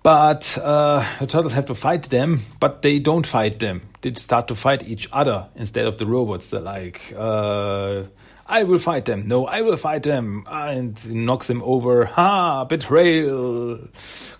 But 0.02 0.58
uh, 0.58 1.02
the 1.18 1.26
turtles 1.26 1.54
have 1.54 1.64
to 1.66 1.74
fight 1.74 2.02
them, 2.04 2.42
but 2.60 2.82
they 2.82 2.98
don't 2.98 3.26
fight 3.26 3.58
them. 3.58 3.88
They 4.02 4.12
start 4.14 4.48
to 4.48 4.54
fight 4.54 4.86
each 4.86 5.08
other 5.10 5.48
instead 5.56 5.86
of 5.86 5.96
the 5.96 6.04
robots. 6.04 6.50
They're 6.50 6.60
like, 6.60 7.14
uh, 7.16 8.02
I 8.46 8.64
will 8.64 8.78
fight 8.78 9.06
them. 9.06 9.26
No, 9.26 9.46
I 9.46 9.62
will 9.62 9.76
fight 9.76 10.02
them. 10.02 10.46
And 10.48 11.14
knocks 11.26 11.48
him 11.48 11.62
over. 11.62 12.04
Ha! 12.04 12.64
Betrayal! 12.64 13.88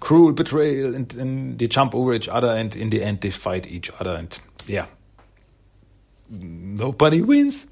Cruel 0.01 0.33
betrayal. 0.33 0.95
And, 0.95 1.15
and 1.15 1.59
they 1.59 1.67
jump 1.67 1.95
over 1.95 2.15
each 2.15 2.29
other, 2.29 2.49
and 2.49 2.75
in 2.77 2.91
the 2.91 3.03
end, 3.03 3.21
they 3.23 3.31
fight 3.31 3.67
each 3.67 3.91
other. 3.99 4.15
And 4.15 4.39
yeah, 4.67 4.87
nobody 6.29 7.23
wins. 7.23 7.67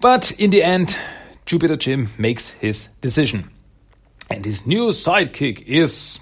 But 0.00 0.30
in 0.32 0.50
the 0.50 0.62
end, 0.62 0.96
Jupiter 1.44 1.76
Jim 1.76 2.10
makes 2.16 2.50
his 2.50 2.88
decision. 3.02 3.50
And 4.30 4.44
his 4.44 4.66
new 4.66 4.90
sidekick 4.90 5.62
is 5.66 6.20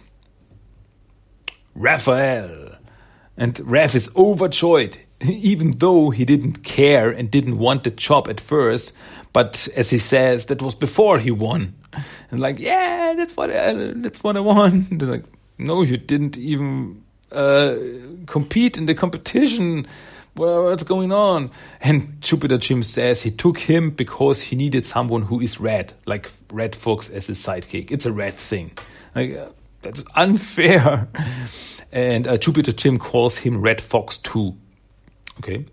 Raphael. 1.75 2.77
And 3.37 3.55
Raph 3.55 3.95
is 3.95 4.11
overjoyed 4.17 4.99
even 5.25 5.79
though 5.79 6.11
he 6.11 6.25
didn't 6.25 6.63
care 6.63 7.11
and 7.11 7.31
didn't 7.31 7.59
want 7.59 7.85
the 7.85 7.91
job 7.91 8.29
at 8.29 8.41
first, 8.41 8.93
but 9.33 9.69
as 9.77 9.91
he 9.91 9.99
says, 9.99 10.47
that 10.47 10.63
was 10.63 10.75
before 10.75 11.19
he 11.19 11.31
won. 11.31 11.75
And 12.31 12.41
like, 12.41 12.59
yeah, 12.59 13.15
that's 13.17 13.37
what 13.37 13.51
I, 13.51 13.93
that's 13.97 14.23
what 14.23 14.37
I 14.37 14.41
want. 14.41 14.91
And 14.91 15.09
like, 15.09 15.25
no, 15.59 15.83
you 15.83 15.97
didn't 15.97 16.37
even 16.37 17.03
uh, 17.33 17.77
compete 18.27 18.79
in 18.79 18.87
the 18.87 18.95
competition. 18.95 19.87
what's 20.35 20.85
going 20.85 21.13
on? 21.13 21.51
And 21.81 22.21
Jupiter 22.23 22.59
Jim 22.59 22.83
says 22.85 23.23
he 23.23 23.31
took 23.33 23.59
him 23.59 23.91
because 23.91 24.41
he 24.41 24.57
needed 24.57 24.87
someone 24.87 25.23
who 25.23 25.41
is 25.41 25.59
red, 25.59 25.93
like 26.07 26.31
Red 26.53 26.77
Fox 26.77 27.11
as 27.11 27.27
his 27.27 27.45
sidekick. 27.45 27.91
It's 27.91 28.07
a 28.07 28.13
red 28.13 28.35
thing. 28.35 28.73
Like, 29.15 29.37
uh, 29.37 29.49
that's 29.83 30.05
unfair. 30.15 31.09
and 31.91 32.27
uh, 32.29 32.39
Jupiter 32.39 32.73
Jim 32.73 32.99
calls 32.99 33.37
him 33.37 33.61
Red 33.61 33.81
Fox 33.81 34.19
too 34.19 34.57
Okay. 35.39 35.65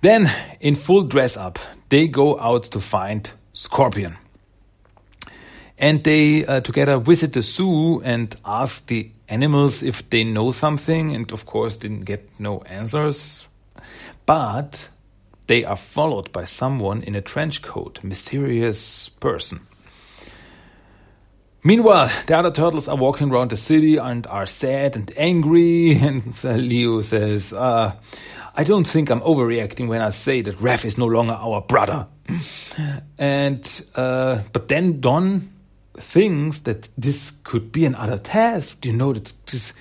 Then, 0.00 0.30
in 0.60 0.74
full 0.74 1.04
dress 1.04 1.36
up, 1.36 1.58
they 1.88 2.08
go 2.08 2.38
out 2.38 2.64
to 2.64 2.80
find 2.80 3.30
Scorpion. 3.52 4.16
And 5.78 6.04
they 6.04 6.46
uh, 6.46 6.60
together 6.60 6.98
visit 6.98 7.32
the 7.32 7.42
zoo 7.42 8.00
and 8.02 8.34
ask 8.44 8.86
the 8.86 9.10
animals 9.28 9.82
if 9.82 10.08
they 10.10 10.24
know 10.24 10.50
something, 10.52 11.14
and 11.14 11.32
of 11.32 11.46
course, 11.46 11.76
didn't 11.76 12.04
get 12.04 12.28
no 12.38 12.60
answers. 12.62 13.46
But 14.26 14.88
they 15.46 15.64
are 15.64 15.76
followed 15.76 16.32
by 16.32 16.44
someone 16.44 17.02
in 17.02 17.14
a 17.14 17.20
trench 17.20 17.62
coat, 17.62 18.02
mysterious 18.02 19.08
person. 19.08 19.60
Meanwhile, 21.62 22.10
the 22.26 22.36
other 22.36 22.50
turtles 22.50 22.88
are 22.88 22.96
walking 22.96 23.30
around 23.30 23.50
the 23.50 23.56
city 23.56 23.96
and 23.96 24.26
are 24.26 24.46
sad 24.46 24.96
and 24.96 25.10
angry. 25.16 25.98
And 26.02 26.44
Leo 26.44 27.00
says, 27.00 27.54
uh, 27.54 27.94
I 28.56 28.64
don't 28.64 28.86
think 28.86 29.10
I'm 29.10 29.20
overreacting 29.20 29.88
when 29.88 30.00
I 30.00 30.10
say 30.10 30.40
that 30.42 30.58
Raph 30.58 30.84
is 30.84 30.96
no 30.96 31.06
longer 31.06 31.32
our 31.32 31.60
brother. 31.60 32.06
and 33.18 33.86
uh, 33.94 34.40
but 34.52 34.68
then 34.68 35.00
Don 35.00 35.50
thinks 35.94 36.60
that 36.60 36.88
this 36.96 37.32
could 37.42 37.72
be 37.72 37.84
another 37.84 38.18
test. 38.18 38.84
You 38.86 38.92
know 38.92 39.12
that 39.12 39.32
this 39.46 39.72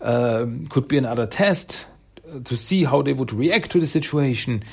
uh, 0.00 0.46
could 0.68 0.88
be 0.88 0.98
another 0.98 1.26
test 1.26 1.86
to 2.44 2.56
see 2.56 2.84
how 2.84 3.02
they 3.02 3.12
would 3.12 3.32
react 3.32 3.70
to 3.72 3.80
the 3.80 3.86
situation. 3.86 4.64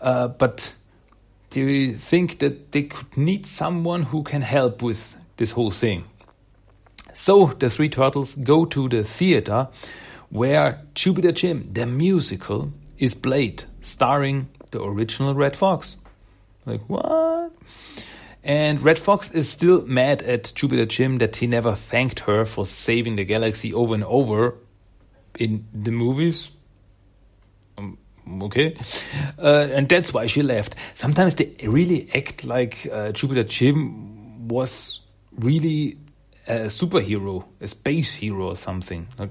Uh, 0.00 0.28
but 0.28 0.74
they 1.50 1.92
think 1.92 2.38
that 2.38 2.72
they 2.72 2.84
could 2.84 3.16
need 3.16 3.46
someone 3.46 4.02
who 4.02 4.22
can 4.22 4.42
help 4.42 4.82
with 4.82 5.16
this 5.36 5.52
whole 5.52 5.70
thing. 5.70 6.04
So 7.12 7.46
the 7.46 7.68
three 7.70 7.88
turtles 7.88 8.34
go 8.36 8.64
to 8.66 8.88
the 8.88 9.04
theater 9.04 9.68
where 10.30 10.82
Jupiter 10.94 11.32
Jim, 11.32 11.68
the 11.72 11.86
musical, 11.86 12.72
is 13.00 13.14
Blade, 13.14 13.64
starring 13.80 14.48
the 14.70 14.80
original 14.82 15.34
Red 15.34 15.56
Fox. 15.56 15.96
Like, 16.66 16.82
what? 16.86 17.50
And 18.44 18.82
Red 18.82 18.98
Fox 18.98 19.32
is 19.32 19.48
still 19.48 19.86
mad 19.86 20.22
at 20.22 20.52
Jupiter 20.54 20.86
Jim 20.86 21.18
that 21.18 21.36
he 21.36 21.46
never 21.46 21.74
thanked 21.74 22.20
her 22.20 22.44
for 22.44 22.64
saving 22.64 23.16
the 23.16 23.24
galaxy 23.24 23.74
over 23.74 23.94
and 23.94 24.04
over 24.04 24.54
in 25.38 25.66
the 25.72 25.90
movies. 25.90 26.50
Um, 27.76 27.98
okay. 28.42 28.76
Uh, 29.38 29.66
and 29.72 29.88
that's 29.88 30.12
why 30.12 30.26
she 30.26 30.42
left. 30.42 30.74
Sometimes 30.94 31.34
they 31.34 31.54
really 31.62 32.08
act 32.14 32.44
like 32.44 32.86
uh, 32.90 33.12
Jupiter 33.12 33.44
Jim 33.44 34.48
was 34.48 35.00
really 35.32 35.98
a 36.46 36.66
superhero, 36.66 37.44
a 37.60 37.66
space 37.66 38.12
hero 38.12 38.48
or 38.48 38.56
something. 38.56 39.08
Like, 39.18 39.30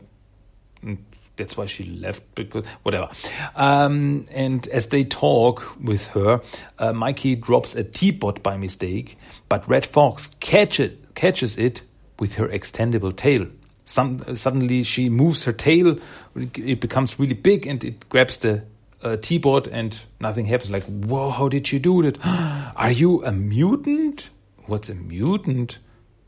that's 1.40 1.58
why 1.58 1.66
she 1.66 1.86
left 1.86 2.24
because 2.36 2.66
whatever. 2.84 3.10
Um, 3.56 4.28
and 4.32 4.68
as 4.68 4.88
they 4.88 5.04
talk 5.04 5.76
with 5.82 6.08
her, 6.10 6.42
uh, 6.78 6.94
Mikey 6.94 7.36
drops 7.36 7.76
a 7.76 7.84
teapot 7.84 8.44
by 8.44 8.58
mistake, 8.58 9.18
but 9.48 9.68
Red 9.68 9.86
Fox 9.86 10.36
catch 10.40 10.80
it, 10.80 11.16
catches 11.16 11.58
it 11.58 11.82
with 12.20 12.36
her 12.36 12.48
extendable 12.48 13.16
tail. 13.16 13.48
Some, 13.86 14.36
suddenly 14.36 14.84
she 14.84 15.10
moves 15.10 15.46
her 15.46 15.54
tail, 15.54 15.98
it 16.36 16.80
becomes 16.80 17.18
really 17.18 17.34
big, 17.34 17.66
and 17.66 17.84
it 17.84 18.08
grabs 18.10 18.38
the 18.38 18.62
uh, 19.02 19.18
teapot, 19.18 19.68
and 19.68 20.00
nothing 20.20 20.46
happens. 20.46 20.70
Like, 20.70 20.84
whoa, 20.84 21.32
how 21.32 21.48
did 21.48 21.72
you 21.72 21.80
do 21.80 22.04
that? 22.04 22.20
Are 22.76 22.92
you 22.92 23.26
a 23.26 23.32
mutant? 23.32 24.30
What's 24.68 24.90
a 24.90 24.96
mutant? 24.96 25.80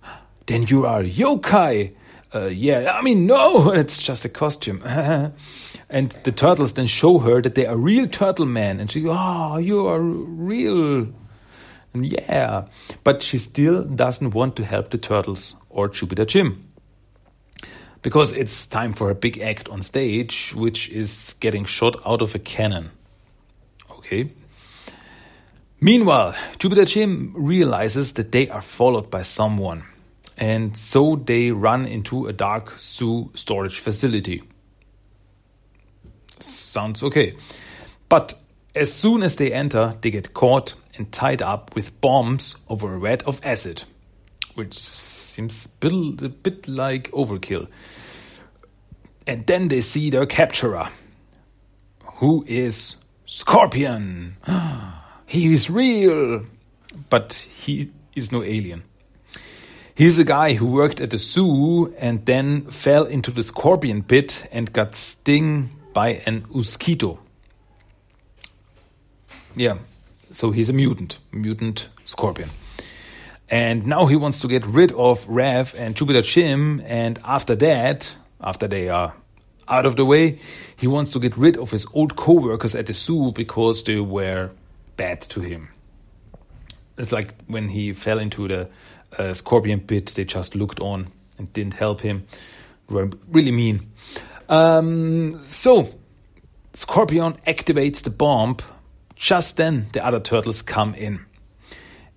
Then 0.48 0.63
you 0.63 0.88
are 0.88 1.03
yokai 1.03 1.91
uh, 2.33 2.45
yeah, 2.45 2.93
I 2.93 3.01
mean, 3.01 3.25
no, 3.25 3.71
it's 3.73 4.01
just 4.01 4.25
a 4.25 4.29
costume. 4.29 4.81
and 5.89 6.11
the 6.23 6.31
turtles 6.31 6.73
then 6.73 6.88
show 6.88 7.19
her 7.19 7.41
that 7.41 7.55
they 7.55 7.65
are 7.65 7.75
real 7.75 8.07
turtle 8.07 8.45
men. 8.45 8.79
And 8.79 8.89
she 8.89 9.01
goes, 9.01 9.15
oh, 9.17 9.57
you 9.57 9.88
are 9.88 10.00
real. 10.00 11.07
And 11.93 12.05
yeah, 12.05 12.67
but 13.03 13.21
she 13.21 13.38
still 13.38 13.83
doesn't 13.83 14.31
want 14.31 14.55
to 14.55 14.65
help 14.65 14.91
the 14.91 14.97
turtles 14.97 15.55
or 15.69 15.89
Jupiter 15.89 16.25
Jim. 16.25 16.67
Because 18.01 18.31
it's 18.31 18.65
time 18.65 18.93
for 18.93 19.11
a 19.11 19.15
big 19.15 19.39
act 19.39 19.69
on 19.69 19.81
stage, 19.81 20.53
which 20.55 20.89
is 20.89 21.35
getting 21.39 21.65
shot 21.65 21.95
out 22.05 22.21
of 22.21 22.33
a 22.33 22.39
cannon. 22.39 22.91
Okay. 23.91 24.31
Meanwhile, 25.79 26.35
Jupiter 26.57 26.85
Jim 26.85 27.33
realizes 27.35 28.13
that 28.13 28.31
they 28.31 28.47
are 28.50 28.61
followed 28.61 29.11
by 29.11 29.21
someone 29.21 29.83
and 30.41 30.75
so 30.75 31.17
they 31.17 31.51
run 31.51 31.86
into 31.86 32.25
a 32.25 32.33
dark 32.33 32.77
zoo 32.79 33.29
storage 33.36 33.77
facility. 33.77 34.41
Sounds 36.39 37.03
okay. 37.03 37.36
But 38.10 38.33
as 38.74 38.91
soon 38.91 39.21
as 39.21 39.36
they 39.36 39.53
enter, 39.53 39.95
they 40.01 40.10
get 40.10 40.33
caught 40.33 40.74
and 40.98 41.12
tied 41.12 41.43
up 41.43 41.75
with 41.75 42.01
bombs 42.01 42.55
over 42.67 42.95
a 42.95 43.00
vat 43.00 43.21
of 43.24 43.39
acid, 43.43 43.83
which 44.55 44.79
seems 44.79 45.65
a 45.65 45.69
bit, 45.79 46.21
a 46.24 46.29
bit 46.29 46.67
like 46.67 47.12
overkill. 47.12 47.67
And 49.27 49.45
then 49.45 49.67
they 49.67 49.81
see 49.81 50.10
their 50.10 50.25
capturer, 50.25 50.89
who 52.15 52.43
is 52.48 52.95
Scorpion. 53.27 54.38
he 55.27 55.53
is 55.53 55.69
real, 55.69 56.48
but 57.12 57.33
he 57.33 57.91
is 58.15 58.31
no 58.31 58.41
alien. 58.41 58.83
He's 60.01 60.17
a 60.17 60.24
guy 60.24 60.55
who 60.55 60.65
worked 60.65 61.00
at 61.00 61.12
the 61.12 61.20
zoo 61.20 61.93
and 62.00 62.25
then 62.25 62.72
fell 62.72 63.05
into 63.05 63.29
the 63.29 63.43
scorpion 63.43 64.01
pit 64.01 64.50
and 64.51 64.74
got 64.74 64.96
stung 64.96 65.70
by 65.93 66.24
an 66.25 66.43
mosquito. 66.50 67.20
Yeah, 69.55 69.77
so 70.31 70.50
he's 70.50 70.70
a 70.70 70.74
mutant, 70.74 71.20
mutant 71.31 71.88
scorpion. 72.03 72.50
And 73.48 73.86
now 73.86 74.08
he 74.08 74.15
wants 74.15 74.39
to 74.39 74.48
get 74.48 74.65
rid 74.65 74.91
of 74.93 75.24
Raph 75.27 75.75
and 75.77 75.96
Jupiter 75.96 76.24
Jim. 76.24 76.81
And 76.88 77.20
after 77.24 77.53
that, 77.58 78.12
after 78.41 78.67
they 78.67 78.89
are 78.89 79.13
out 79.67 79.86
of 79.86 79.97
the 79.97 80.06
way, 80.06 80.39
he 80.78 80.88
wants 80.88 81.12
to 81.12 81.19
get 81.19 81.38
rid 81.38 81.58
of 81.58 81.69
his 81.69 81.86
old 81.93 82.15
co 82.15 82.34
workers 82.34 82.73
at 82.73 82.88
the 82.88 82.93
zoo 82.93 83.34
because 83.34 83.84
they 83.84 83.99
were 83.99 84.49
bad 84.97 85.21
to 85.21 85.41
him. 85.41 85.69
It's 86.97 87.12
like 87.12 87.36
when 87.45 87.69
he 87.69 87.93
fell 87.93 88.17
into 88.17 88.47
the 88.47 88.67
uh, 89.17 89.34
Scorpion 89.34 89.80
Pit, 89.82 90.08
they 90.15 90.26
just 90.26 90.56
looked 90.56 90.80
on 90.80 91.08
and 91.38 91.52
didn't 91.54 91.74
help 91.74 92.02
him. 92.02 92.28
They 92.88 92.95
were 92.95 93.10
really 93.30 93.52
mean. 93.52 93.91
Um, 94.50 95.43
so, 95.43 95.93
Scorpion 96.74 97.34
activates 97.47 98.04
the 98.04 98.10
bomb. 98.10 98.58
Just 99.15 99.58
then, 99.58 99.88
the 99.93 100.06
other 100.06 100.19
turtles 100.19 100.62
come 100.62 100.95
in. 100.95 101.26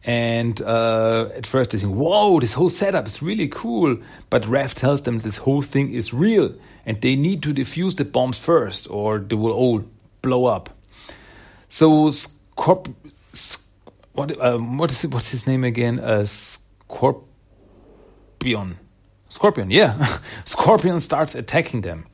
And 0.07 0.61
uh, 0.61 1.31
at 1.35 1.47
first 1.47 1.71
they 1.71 1.79
think, 1.79 1.95
whoa, 1.95 2.39
this 2.39 2.53
whole 2.53 2.69
setup 2.69 3.07
is 3.07 3.23
really 3.23 3.49
cool. 3.49 3.97
But 4.29 4.43
Raph 4.43 4.75
tells 4.75 5.03
them 5.03 5.21
this 5.21 5.39
whole 5.39 5.63
thing 5.63 5.93
is 5.93 6.13
real 6.13 6.55
and 6.85 7.01
they 7.01 7.17
need 7.17 7.43
to 7.45 7.55
defuse 7.55 7.97
the 7.97 8.05
bombs 8.05 8.39
first 8.39 8.91
or 8.91 9.19
they 9.19 9.35
will 9.35 9.53
all 9.53 9.85
blow 10.21 10.45
up. 10.45 10.71
So 11.69 12.11
Scorp 12.11 12.95
what 14.13 14.41
um, 14.41 14.79
what 14.79 14.91
is 14.91 15.05
it, 15.05 15.13
what's 15.13 15.31
his 15.31 15.47
name 15.47 15.65
again? 15.65 15.99
Uh, 15.99 16.27
Scorpion. 16.95 18.79
Scorpion, 19.29 19.71
yeah. 19.71 20.19
Scorpion 20.45 21.01
starts 21.01 21.35
attacking 21.35 21.81
them. 21.81 22.07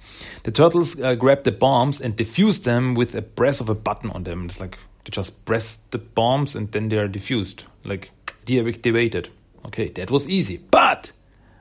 The 0.44 0.50
turtles 0.50 0.98
uh, 0.98 1.16
grab 1.16 1.44
the 1.44 1.52
bombs 1.52 2.00
and 2.00 2.16
defuse 2.16 2.62
them 2.62 2.94
with 2.94 3.14
a 3.14 3.20
press 3.20 3.60
of 3.60 3.68
a 3.68 3.74
button 3.74 4.10
on 4.10 4.24
them. 4.24 4.46
It's 4.46 4.58
like 4.58 4.78
they 5.04 5.10
just 5.10 5.44
press 5.44 5.76
the 5.90 5.98
bombs 5.98 6.54
and 6.54 6.72
then 6.72 6.88
they 6.88 6.96
are 6.96 7.08
diffused, 7.08 7.64
like 7.84 8.10
deactivated. 8.46 9.28
Okay, 9.66 9.88
that 9.90 10.10
was 10.10 10.26
easy. 10.28 10.56
But 10.56 11.12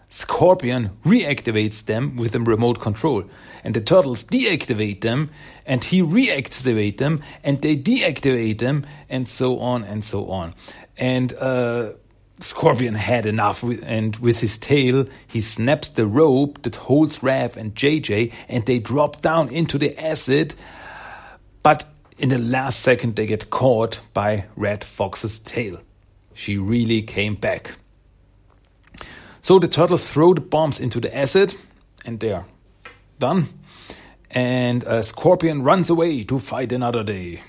Scorpion 0.08 0.92
reactivates 1.04 1.84
them 1.84 2.16
with 2.16 2.36
a 2.36 2.40
remote 2.40 2.80
control. 2.80 3.26
And 3.66 3.76
the 3.76 3.82
turtles 3.82 4.24
deactivate 4.24 5.02
them, 5.02 5.30
and 5.66 5.84
he 5.84 6.02
reactivates 6.02 6.98
them, 6.98 7.22
and 7.44 7.62
they 7.62 7.76
deactivate 7.76 8.60
them, 8.60 8.86
and 9.10 9.28
so 9.28 9.60
on 9.60 9.84
and 9.84 10.06
so 10.06 10.30
on. 10.30 10.56
And 10.98 11.34
uh, 11.34 11.92
Scorpion 12.40 12.96
had 12.96 13.26
enough, 13.26 13.64
and 13.64 14.16
with 14.18 14.40
his 14.40 14.58
tail, 14.58 15.06
he 15.28 15.42
snaps 15.42 15.90
the 15.90 16.08
rope 16.08 16.62
that 16.62 16.76
holds 16.76 17.20
Raph 17.20 17.58
and 17.58 17.76
JJ, 17.76 18.32
and 18.48 18.66
they 18.66 18.80
drop 18.80 19.22
down 19.22 19.50
into 19.50 19.78
the 19.78 19.98
acid. 20.00 20.56
But 21.64 21.86
in 22.18 22.30
the 22.30 22.38
last 22.38 22.80
second, 22.80 23.16
they 23.16 23.26
get 23.26 23.50
caught 23.50 24.00
by 24.14 24.46
Red 24.56 24.84
Fox's 24.84 25.40
tail. 25.40 25.80
She 26.34 26.58
really 26.58 27.02
came 27.02 27.36
back. 27.36 27.78
So 29.42 29.60
the 29.60 29.68
turtles 29.68 30.08
throw 30.08 30.34
the 30.34 30.42
bombs 30.42 30.80
into 30.80 31.00
the 31.00 31.16
acid, 31.16 31.56
and 32.06 32.20
they 32.20 32.32
are 32.32 32.46
done. 33.20 33.48
And 34.32 34.84
a 34.84 35.04
Scorpion 35.04 35.64
runs 35.64 35.90
away 35.90 36.24
to 36.26 36.40
fight 36.40 36.72
another 36.72 37.04
day. 37.04 37.42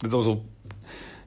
That's 0.00 0.14
also 0.14 0.42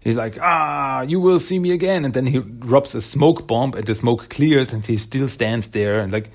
he's 0.08 0.16
like, 0.16 0.38
ah, 0.42 1.02
you 1.02 1.20
will 1.20 1.38
see 1.38 1.60
me 1.60 1.72
again. 1.72 2.06
And 2.06 2.14
then 2.14 2.26
he 2.26 2.40
drops 2.40 2.96
a 2.96 3.02
smoke 3.02 3.46
bomb 3.46 3.74
and 3.74 3.86
the 3.86 3.94
smoke 3.94 4.30
clears 4.30 4.72
and 4.72 4.86
he 4.86 4.96
still 4.96 5.28
stands 5.28 5.68
there 5.68 6.00
and 6.00 6.14
like, 6.14 6.30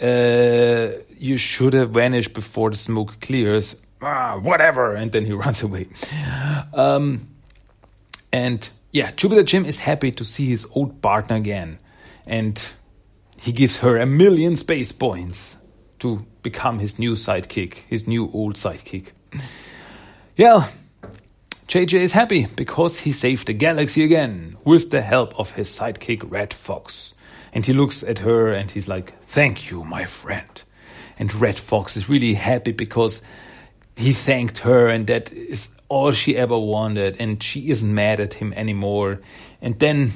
uh, 0.00 1.02
you 1.18 1.36
should 1.36 1.74
have 1.74 1.90
vanished 1.90 2.32
before 2.32 2.70
the 2.70 2.78
smoke 2.78 3.20
clears. 3.20 3.76
Ah, 4.00 4.38
whatever. 4.38 4.94
And 4.94 5.12
then 5.12 5.26
he 5.26 5.32
runs 5.44 5.62
away. 5.62 5.88
Um, 6.72 7.28
and 8.32 8.66
yeah, 8.90 9.12
Jupiter 9.12 9.42
Jim 9.42 9.66
is 9.66 9.78
happy 9.78 10.12
to 10.12 10.24
see 10.24 10.46
his 10.48 10.66
old 10.74 11.02
partner 11.02 11.36
again. 11.36 11.78
And 12.26 12.58
he 13.38 13.52
gives 13.52 13.76
her 13.80 13.98
a 13.98 14.06
million 14.06 14.56
space 14.56 14.92
points 14.92 15.56
to 15.98 16.24
become 16.42 16.78
his 16.78 16.98
new 16.98 17.16
sidekick, 17.16 17.74
his 17.86 18.06
new 18.06 18.30
old 18.32 18.54
sidekick. 18.54 19.08
Yeah, 20.36 20.70
JJ 21.70 22.00
is 22.00 22.12
happy 22.12 22.46
because 22.56 22.98
he 22.98 23.12
saved 23.12 23.46
the 23.46 23.52
galaxy 23.52 24.02
again 24.02 24.56
with 24.64 24.90
the 24.90 25.00
help 25.00 25.38
of 25.38 25.52
his 25.52 25.70
sidekick 25.70 26.28
Red 26.28 26.52
Fox. 26.52 27.14
And 27.52 27.64
he 27.64 27.72
looks 27.72 28.02
at 28.02 28.18
her 28.18 28.52
and 28.52 28.68
he's 28.68 28.88
like, 28.88 29.14
Thank 29.26 29.70
you, 29.70 29.84
my 29.84 30.04
friend. 30.04 30.64
And 31.16 31.32
Red 31.32 31.60
Fox 31.60 31.96
is 31.96 32.08
really 32.08 32.34
happy 32.34 32.72
because 32.72 33.22
he 33.94 34.12
thanked 34.12 34.58
her 34.58 34.88
and 34.88 35.06
that 35.06 35.32
is 35.32 35.68
all 35.88 36.10
she 36.10 36.36
ever 36.36 36.58
wanted 36.58 37.20
and 37.20 37.40
she 37.40 37.70
isn't 37.70 37.94
mad 37.94 38.18
at 38.18 38.34
him 38.34 38.52
anymore. 38.54 39.20
And 39.62 39.78
then 39.78 40.10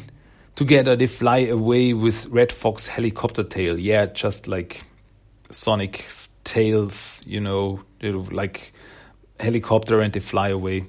together 0.56 0.96
they 0.96 1.06
fly 1.06 1.46
away 1.46 1.92
with 1.92 2.26
Red 2.26 2.50
Fox 2.50 2.88
helicopter 2.88 3.44
tail. 3.44 3.78
Yeah, 3.78 4.06
just 4.06 4.48
like 4.48 4.82
Sonic 5.52 6.04
tails, 6.42 7.22
you 7.24 7.38
know, 7.38 7.80
like 8.02 8.72
helicopter 9.38 10.00
and 10.00 10.12
they 10.12 10.18
fly 10.18 10.48
away 10.48 10.86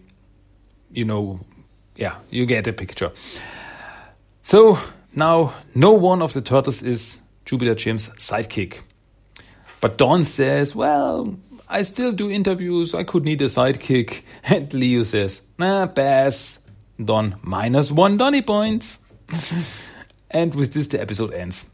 you 0.95 1.05
know, 1.05 1.39
yeah, 1.95 2.17
you 2.31 2.45
get 2.45 2.63
the 2.63 2.73
picture. 2.73 3.12
So 4.41 4.79
now 5.13 5.53
no 5.73 5.91
one 5.91 6.21
of 6.21 6.34
the 6.34 6.41
turtles 6.41 6.81
is 6.84 7.19
Jupiter 7.45 7.75
Jim's 7.75 8.10
sidekick. 8.10 8.79
But 9.81 9.97
Don 9.97 10.25
says, 10.25 10.73
well, 10.73 11.38
I 11.67 11.81
still 11.84 12.12
do 12.12 12.31
interviews. 12.31 12.95
I 12.95 13.03
could 13.03 13.25
need 13.25 13.41
a 13.41 13.45
sidekick. 13.45 14.21
And 14.43 14.73
Leo 14.73 15.03
says, 15.03 15.41
nah, 15.58 15.88
pass. 15.88 16.62
Don 17.03 17.36
minus 17.41 17.91
one 17.91 18.17
Donny 18.17 18.41
points. 18.41 18.99
and 20.31 20.55
with 20.55 20.73
this, 20.73 20.88
the 20.88 21.01
episode 21.01 21.34
ends. 21.34 21.65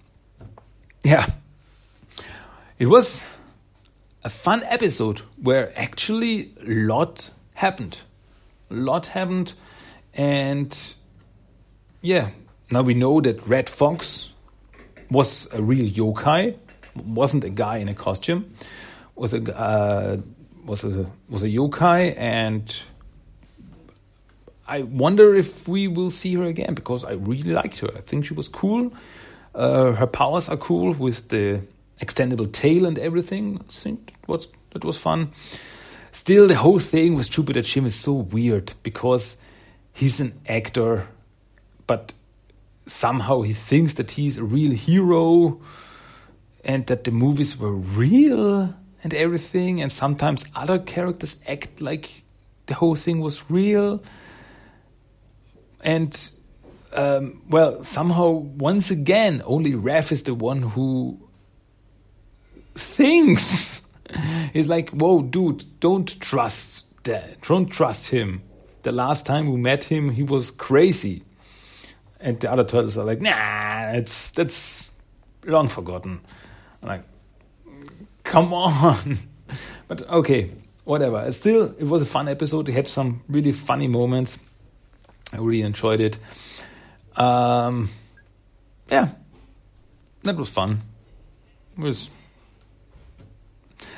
Yeah. 1.04 1.28
It 2.80 2.88
was 2.88 3.30
a 4.24 4.30
fun 4.30 4.64
episode 4.64 5.20
where 5.42 5.72
actually 5.78 6.54
a 6.66 6.70
lot 6.70 7.30
happened. 7.54 8.00
A 8.72 8.74
lot 8.74 9.08
happened, 9.08 9.54
and 10.14 10.78
yeah, 12.02 12.30
now 12.72 12.82
we 12.82 12.94
know 12.94 13.20
that 13.20 13.46
Red 13.46 13.70
Fox 13.70 14.32
was 15.10 15.48
a 15.52 15.62
real 15.62 15.90
yokai, 15.90 16.58
wasn't 16.96 17.44
a 17.44 17.50
guy 17.50 17.78
in 17.78 17.90
a 17.90 17.94
costume, 17.94 18.56
was 19.16 19.34
a 19.34 19.58
uh, 19.58 20.18
was 20.66 20.86
a 20.86 21.06
was 21.30 21.44
a 21.44 21.50
yokai, 21.50 22.18
and 22.18 22.74
I 24.66 24.84
wonder 24.84 25.36
if 25.36 25.68
we 25.68 25.90
will 25.90 26.12
see 26.12 26.36
her 26.36 26.46
again 26.46 26.74
because 26.74 27.04
I 27.04 27.12
really 27.12 27.52
liked 27.52 27.80
her. 27.80 27.90
I 27.94 28.00
think 28.00 28.26
she 28.26 28.34
was 28.34 28.48
cool. 28.48 28.94
Uh, 29.54 29.92
her 29.92 30.08
powers 30.08 30.48
are 30.48 30.56
cool 30.56 30.94
with 30.94 31.28
the 31.28 31.60
extendable 32.02 32.50
tail 32.50 32.86
and 32.86 32.98
everything. 32.98 33.60
I 33.60 33.72
think 33.72 34.14
was 34.28 34.48
that 34.72 34.86
was 34.86 34.98
fun. 34.98 35.34
Still, 36.12 36.48
the 36.48 36.56
whole 36.56 36.80
thing 36.80 37.16
with 37.16 37.32
Jupiter 37.32 37.62
Jim 37.62 37.86
is 37.86 37.96
so 37.96 38.14
weird 38.14 38.74
because 38.84 39.38
he's 39.94 40.20
an 40.20 40.34
actor, 40.46 41.08
but 41.88 42.14
somehow 42.86 43.42
he 43.42 43.54
thinks 43.54 43.94
that 43.94 44.12
he's 44.12 44.38
a 44.38 44.44
real 44.44 44.74
hero 44.74 45.62
and 46.66 46.86
that 46.88 47.06
the 47.06 47.12
movies 47.12 47.58
were 47.58 47.72
real 47.74 48.76
and 49.04 49.14
everything. 49.14 49.82
And 49.82 49.92
sometimes 49.92 50.46
other 50.54 50.80
characters 50.80 51.42
act 51.48 51.80
like 51.80 52.10
the 52.66 52.74
whole 52.74 52.96
thing 52.96 53.22
was 53.22 53.50
real. 53.50 54.04
And 55.82 56.30
um, 56.94 57.42
well, 57.48 57.84
somehow 57.84 58.32
once 58.32 58.92
again, 58.92 59.42
only 59.46 59.72
Raph 59.74 60.12
is 60.12 60.24
the 60.24 60.34
one 60.34 60.62
who 60.62 61.20
thinks. 62.76 63.71
He's 64.54 64.68
like, 64.68 64.90
whoa, 64.90 65.22
dude, 65.22 65.80
don't 65.80 66.20
trust 66.20 66.86
that. 67.04 67.42
Don't 67.42 67.68
trust 67.68 68.08
him. 68.08 68.44
The 68.84 68.92
last 68.92 69.26
time 69.26 69.52
we 69.52 69.58
met 69.58 69.84
him, 69.84 70.10
he 70.10 70.24
was 70.24 70.52
crazy. 70.52 71.24
And 72.20 72.40
the 72.40 72.52
other 72.52 72.64
turtles 72.64 72.98
are 72.98 73.06
like, 73.06 73.22
nah, 73.22 73.92
it's 73.92 74.32
that's 74.32 74.90
long 75.46 75.68
forgotten. 75.68 76.22
I'm 76.82 76.90
like, 76.90 77.04
come 78.24 78.54
on. 78.54 79.18
but 79.88 80.08
okay, 80.10 80.52
whatever. 80.84 81.32
Still, 81.32 81.76
it 81.78 81.86
was 81.86 82.02
a 82.02 82.06
fun 82.06 82.28
episode. 82.28 82.68
We 82.68 82.74
had 82.74 82.88
some 82.88 83.24
really 83.28 83.52
funny 83.52 83.88
moments. 83.88 84.38
I 85.34 85.38
really 85.38 85.62
enjoyed 85.62 86.02
it. 86.02 86.18
Um, 87.16 87.90
yeah, 88.90 89.10
that 90.24 90.36
was 90.36 90.50
fun. 90.50 90.82
It 91.78 91.82
was. 91.82 92.10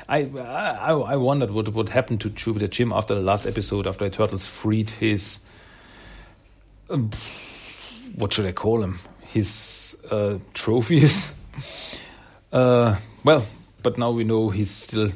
I, 0.08 0.18
I 0.38 0.92
I 0.92 1.16
wondered 1.16 1.50
what 1.50 1.68
would 1.68 1.88
happen 1.88 2.18
to 2.18 2.30
Jupiter 2.30 2.68
Jim 2.68 2.92
after 2.92 3.14
the 3.14 3.20
last 3.20 3.46
episode 3.46 3.86
after 3.86 4.08
the 4.08 4.14
turtles 4.14 4.46
freed 4.46 4.90
his. 4.90 5.40
Um, 6.90 7.10
what 8.14 8.32
should 8.32 8.46
I 8.46 8.52
call 8.52 8.82
him? 8.82 9.00
His 9.22 9.96
uh, 10.10 10.38
trophies. 10.52 11.34
Uh, 12.52 12.96
well, 13.24 13.44
but 13.82 13.98
now 13.98 14.12
we 14.12 14.22
know 14.22 14.48
he's 14.48 14.70
still 14.70 15.10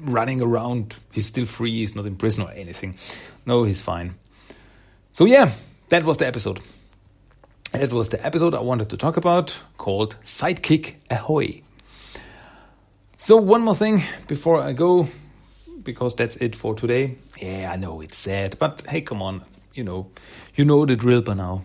running 0.00 0.40
around. 0.40 0.96
He's 1.10 1.26
still 1.26 1.44
free. 1.44 1.80
He's 1.80 1.94
not 1.94 2.06
in 2.06 2.16
prison 2.16 2.44
or 2.44 2.50
anything. 2.52 2.96
No, 3.44 3.64
he's 3.64 3.82
fine. 3.82 4.14
So 5.12 5.26
yeah, 5.26 5.52
that 5.90 6.04
was 6.04 6.16
the 6.16 6.26
episode. 6.26 6.60
That 7.72 7.92
was 7.92 8.08
the 8.08 8.24
episode 8.24 8.54
I 8.54 8.60
wanted 8.60 8.88
to 8.90 8.96
talk 8.96 9.18
about 9.18 9.58
called 9.76 10.16
Sidekick 10.24 10.94
Ahoy. 11.10 11.62
So 13.24 13.36
one 13.36 13.62
more 13.62 13.76
thing 13.76 14.02
before 14.26 14.60
I 14.60 14.72
go, 14.72 15.06
because 15.84 16.16
that's 16.16 16.34
it 16.38 16.56
for 16.56 16.74
today. 16.74 17.18
Yeah, 17.40 17.70
I 17.72 17.76
know 17.76 18.00
it's 18.00 18.18
sad, 18.18 18.58
but 18.58 18.82
hey, 18.88 19.02
come 19.02 19.22
on, 19.22 19.44
you 19.74 19.84
know, 19.84 20.10
you 20.56 20.64
know 20.64 20.84
the 20.86 20.96
drill 20.96 21.22
by 21.22 21.34
now. 21.34 21.62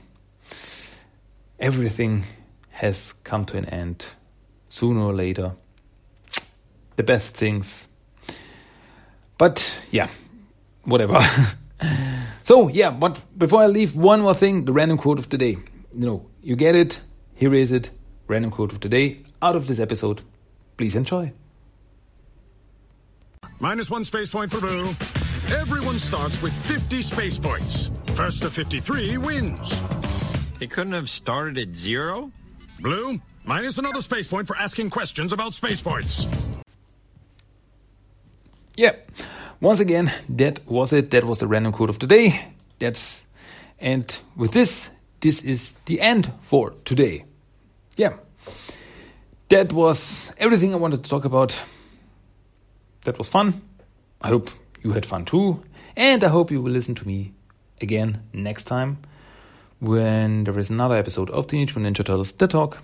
Everything 1.60 2.26
has 2.70 3.13
come 3.24 3.43
to 3.46 3.58
an 3.58 3.65
end 3.65 4.06
sooner 4.70 5.00
or 5.00 5.15
later. 5.15 5.54
The 6.96 7.02
best 7.02 7.36
things. 7.36 7.88
But 9.39 9.76
yeah, 9.89 10.10
whatever. 10.84 11.20
so 12.43 12.67
yeah, 12.67 12.91
but 12.91 13.20
before 13.36 13.63
I 13.63 13.65
leave, 13.65 13.96
one 13.96 14.22
more 14.22 14.36
thing: 14.36 14.65
the 14.65 14.74
random 14.74 15.00
quote 15.00 15.17
of 15.17 15.30
the 15.30 15.39
day. 15.39 15.58
You 15.91 16.06
know, 16.06 16.26
you 16.43 16.56
get 16.56 16.76
it. 16.76 17.00
Here 17.34 17.56
is 17.56 17.72
it. 17.72 17.89
Random 18.28 18.52
quote 18.52 18.74
of 18.74 18.80
the 18.80 18.89
day 18.89 19.24
out 19.41 19.56
of 19.56 19.65
this 19.65 19.80
episode. 19.80 20.22
Please 20.78 20.93
enjoy. 20.93 21.34
Minus 23.60 23.89
one 23.89 24.04
space 24.04 24.30
point 24.30 24.52
for 24.52 24.60
Blue. 24.60 24.89
Everyone 25.48 25.98
starts 25.98 26.41
with 26.43 26.54
50 26.67 27.02
space 27.02 27.39
points. 27.39 27.89
First 28.13 28.43
to 28.43 28.52
53 28.52 29.17
wins. 29.17 29.82
He 30.60 30.67
couldn't 30.67 30.93
have 30.93 31.10
started 31.10 31.58
at 31.58 31.76
zero? 31.76 32.32
Blue, 32.80 33.20
minus 33.46 33.80
another 33.80 34.02
space 34.02 34.28
point 34.28 34.46
for 34.46 34.56
asking 34.58 34.91
questions 34.91 35.34
about 35.34 35.56
space 35.56 35.82
points. 35.82 36.28
Yeah. 38.76 38.93
Once 39.60 39.80
again, 39.80 40.12
that 40.30 40.60
was 40.67 40.93
it. 40.93 41.10
That 41.10 41.24
was 41.24 41.39
the 41.39 41.48
random 41.48 41.74
quote 41.74 41.89
of 41.89 41.98
the 41.98 42.06
day. 42.06 42.50
That's 42.78 43.26
and 43.80 44.20
with 44.36 44.52
this, 44.52 44.91
this 45.22 45.41
is 45.43 45.74
the 45.86 46.00
end 46.00 46.32
for 46.41 46.76
today. 46.86 47.26
Yeah. 47.96 48.17
That 49.50 49.74
was 49.74 50.32
everything 50.38 50.74
I 50.74 50.78
wanted 50.78 51.04
to 51.04 51.10
talk 51.10 51.26
about. 51.26 51.60
That 53.03 53.17
was 53.17 53.27
fun. 53.27 53.62
I 54.21 54.29
hope 54.29 54.49
you 54.83 54.91
had 54.91 55.05
fun 55.05 55.25
too. 55.25 55.63
And 55.95 56.23
I 56.23 56.27
hope 56.27 56.51
you 56.51 56.62
will 56.62 56.71
listen 56.71 56.95
to 56.95 57.07
me 57.07 57.33
again 57.81 58.23
next 58.33 58.65
time 58.65 58.99
when 59.79 60.43
there 60.43 60.57
is 60.57 60.69
another 60.69 60.97
episode 60.97 61.29
of 61.29 61.47
Teenage 61.47 61.75
Mutant 61.75 61.97
Ninja 61.97 62.05
Turtles 62.05 62.31
The 62.33 62.47
Talk. 62.47 62.81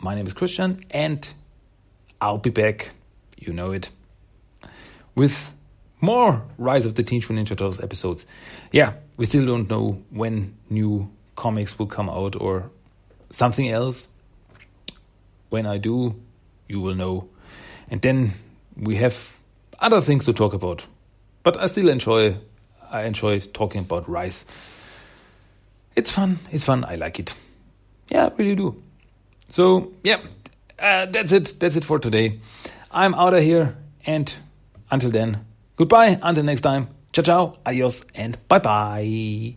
My 0.00 0.14
name 0.14 0.26
is 0.26 0.32
Christian 0.32 0.80
and 0.90 1.28
I'll 2.20 2.38
be 2.38 2.50
back, 2.50 2.90
you 3.38 3.52
know 3.52 3.72
it, 3.72 3.90
with 5.14 5.52
more 6.00 6.42
Rise 6.58 6.84
of 6.84 6.94
the 6.94 7.02
Teenage 7.02 7.28
Mutant 7.28 7.48
Ninja 7.48 7.58
Turtles 7.58 7.82
episodes. 7.82 8.24
Yeah, 8.72 8.94
we 9.16 9.26
still 9.26 9.46
don't 9.46 9.68
know 9.68 10.02
when 10.10 10.56
new 10.70 11.10
comics 11.36 11.78
will 11.78 11.86
come 11.86 12.08
out 12.08 12.34
or 12.40 12.70
something 13.30 13.68
else. 13.68 14.08
When 15.50 15.66
I 15.66 15.78
do, 15.78 16.20
you 16.68 16.80
will 16.80 16.94
know. 16.94 17.28
And 17.90 18.00
then 18.02 18.32
we 18.76 18.96
have 18.96 19.36
other 19.78 20.00
things 20.00 20.24
to 20.26 20.32
talk 20.32 20.54
about. 20.54 20.86
But 21.42 21.56
I 21.58 21.66
still 21.66 21.88
enjoy 21.88 22.36
I 22.90 23.04
enjoy 23.04 23.40
talking 23.40 23.82
about 23.82 24.08
Rise. 24.08 24.44
It's 25.94 26.10
fun. 26.10 26.38
It's 26.52 26.64
fun. 26.64 26.84
I 26.84 26.96
like 26.96 27.18
it. 27.18 27.34
Yeah, 28.08 28.30
really 28.36 28.54
do. 28.54 28.82
So, 29.48 29.92
yeah, 30.02 30.18
uh, 30.78 31.06
that's 31.06 31.32
it. 31.32 31.54
That's 31.58 31.76
it 31.76 31.84
for 31.84 31.98
today. 31.98 32.40
I'm 32.90 33.14
out 33.14 33.34
of 33.34 33.42
here. 33.42 33.76
And 34.06 34.32
until 34.90 35.10
then, 35.10 35.44
goodbye. 35.76 36.18
Until 36.22 36.44
next 36.44 36.60
time. 36.60 36.88
Ciao, 37.12 37.22
ciao. 37.22 37.58
Adios. 37.64 38.04
And 38.14 38.38
bye 38.48 38.58
bye. 38.58 39.56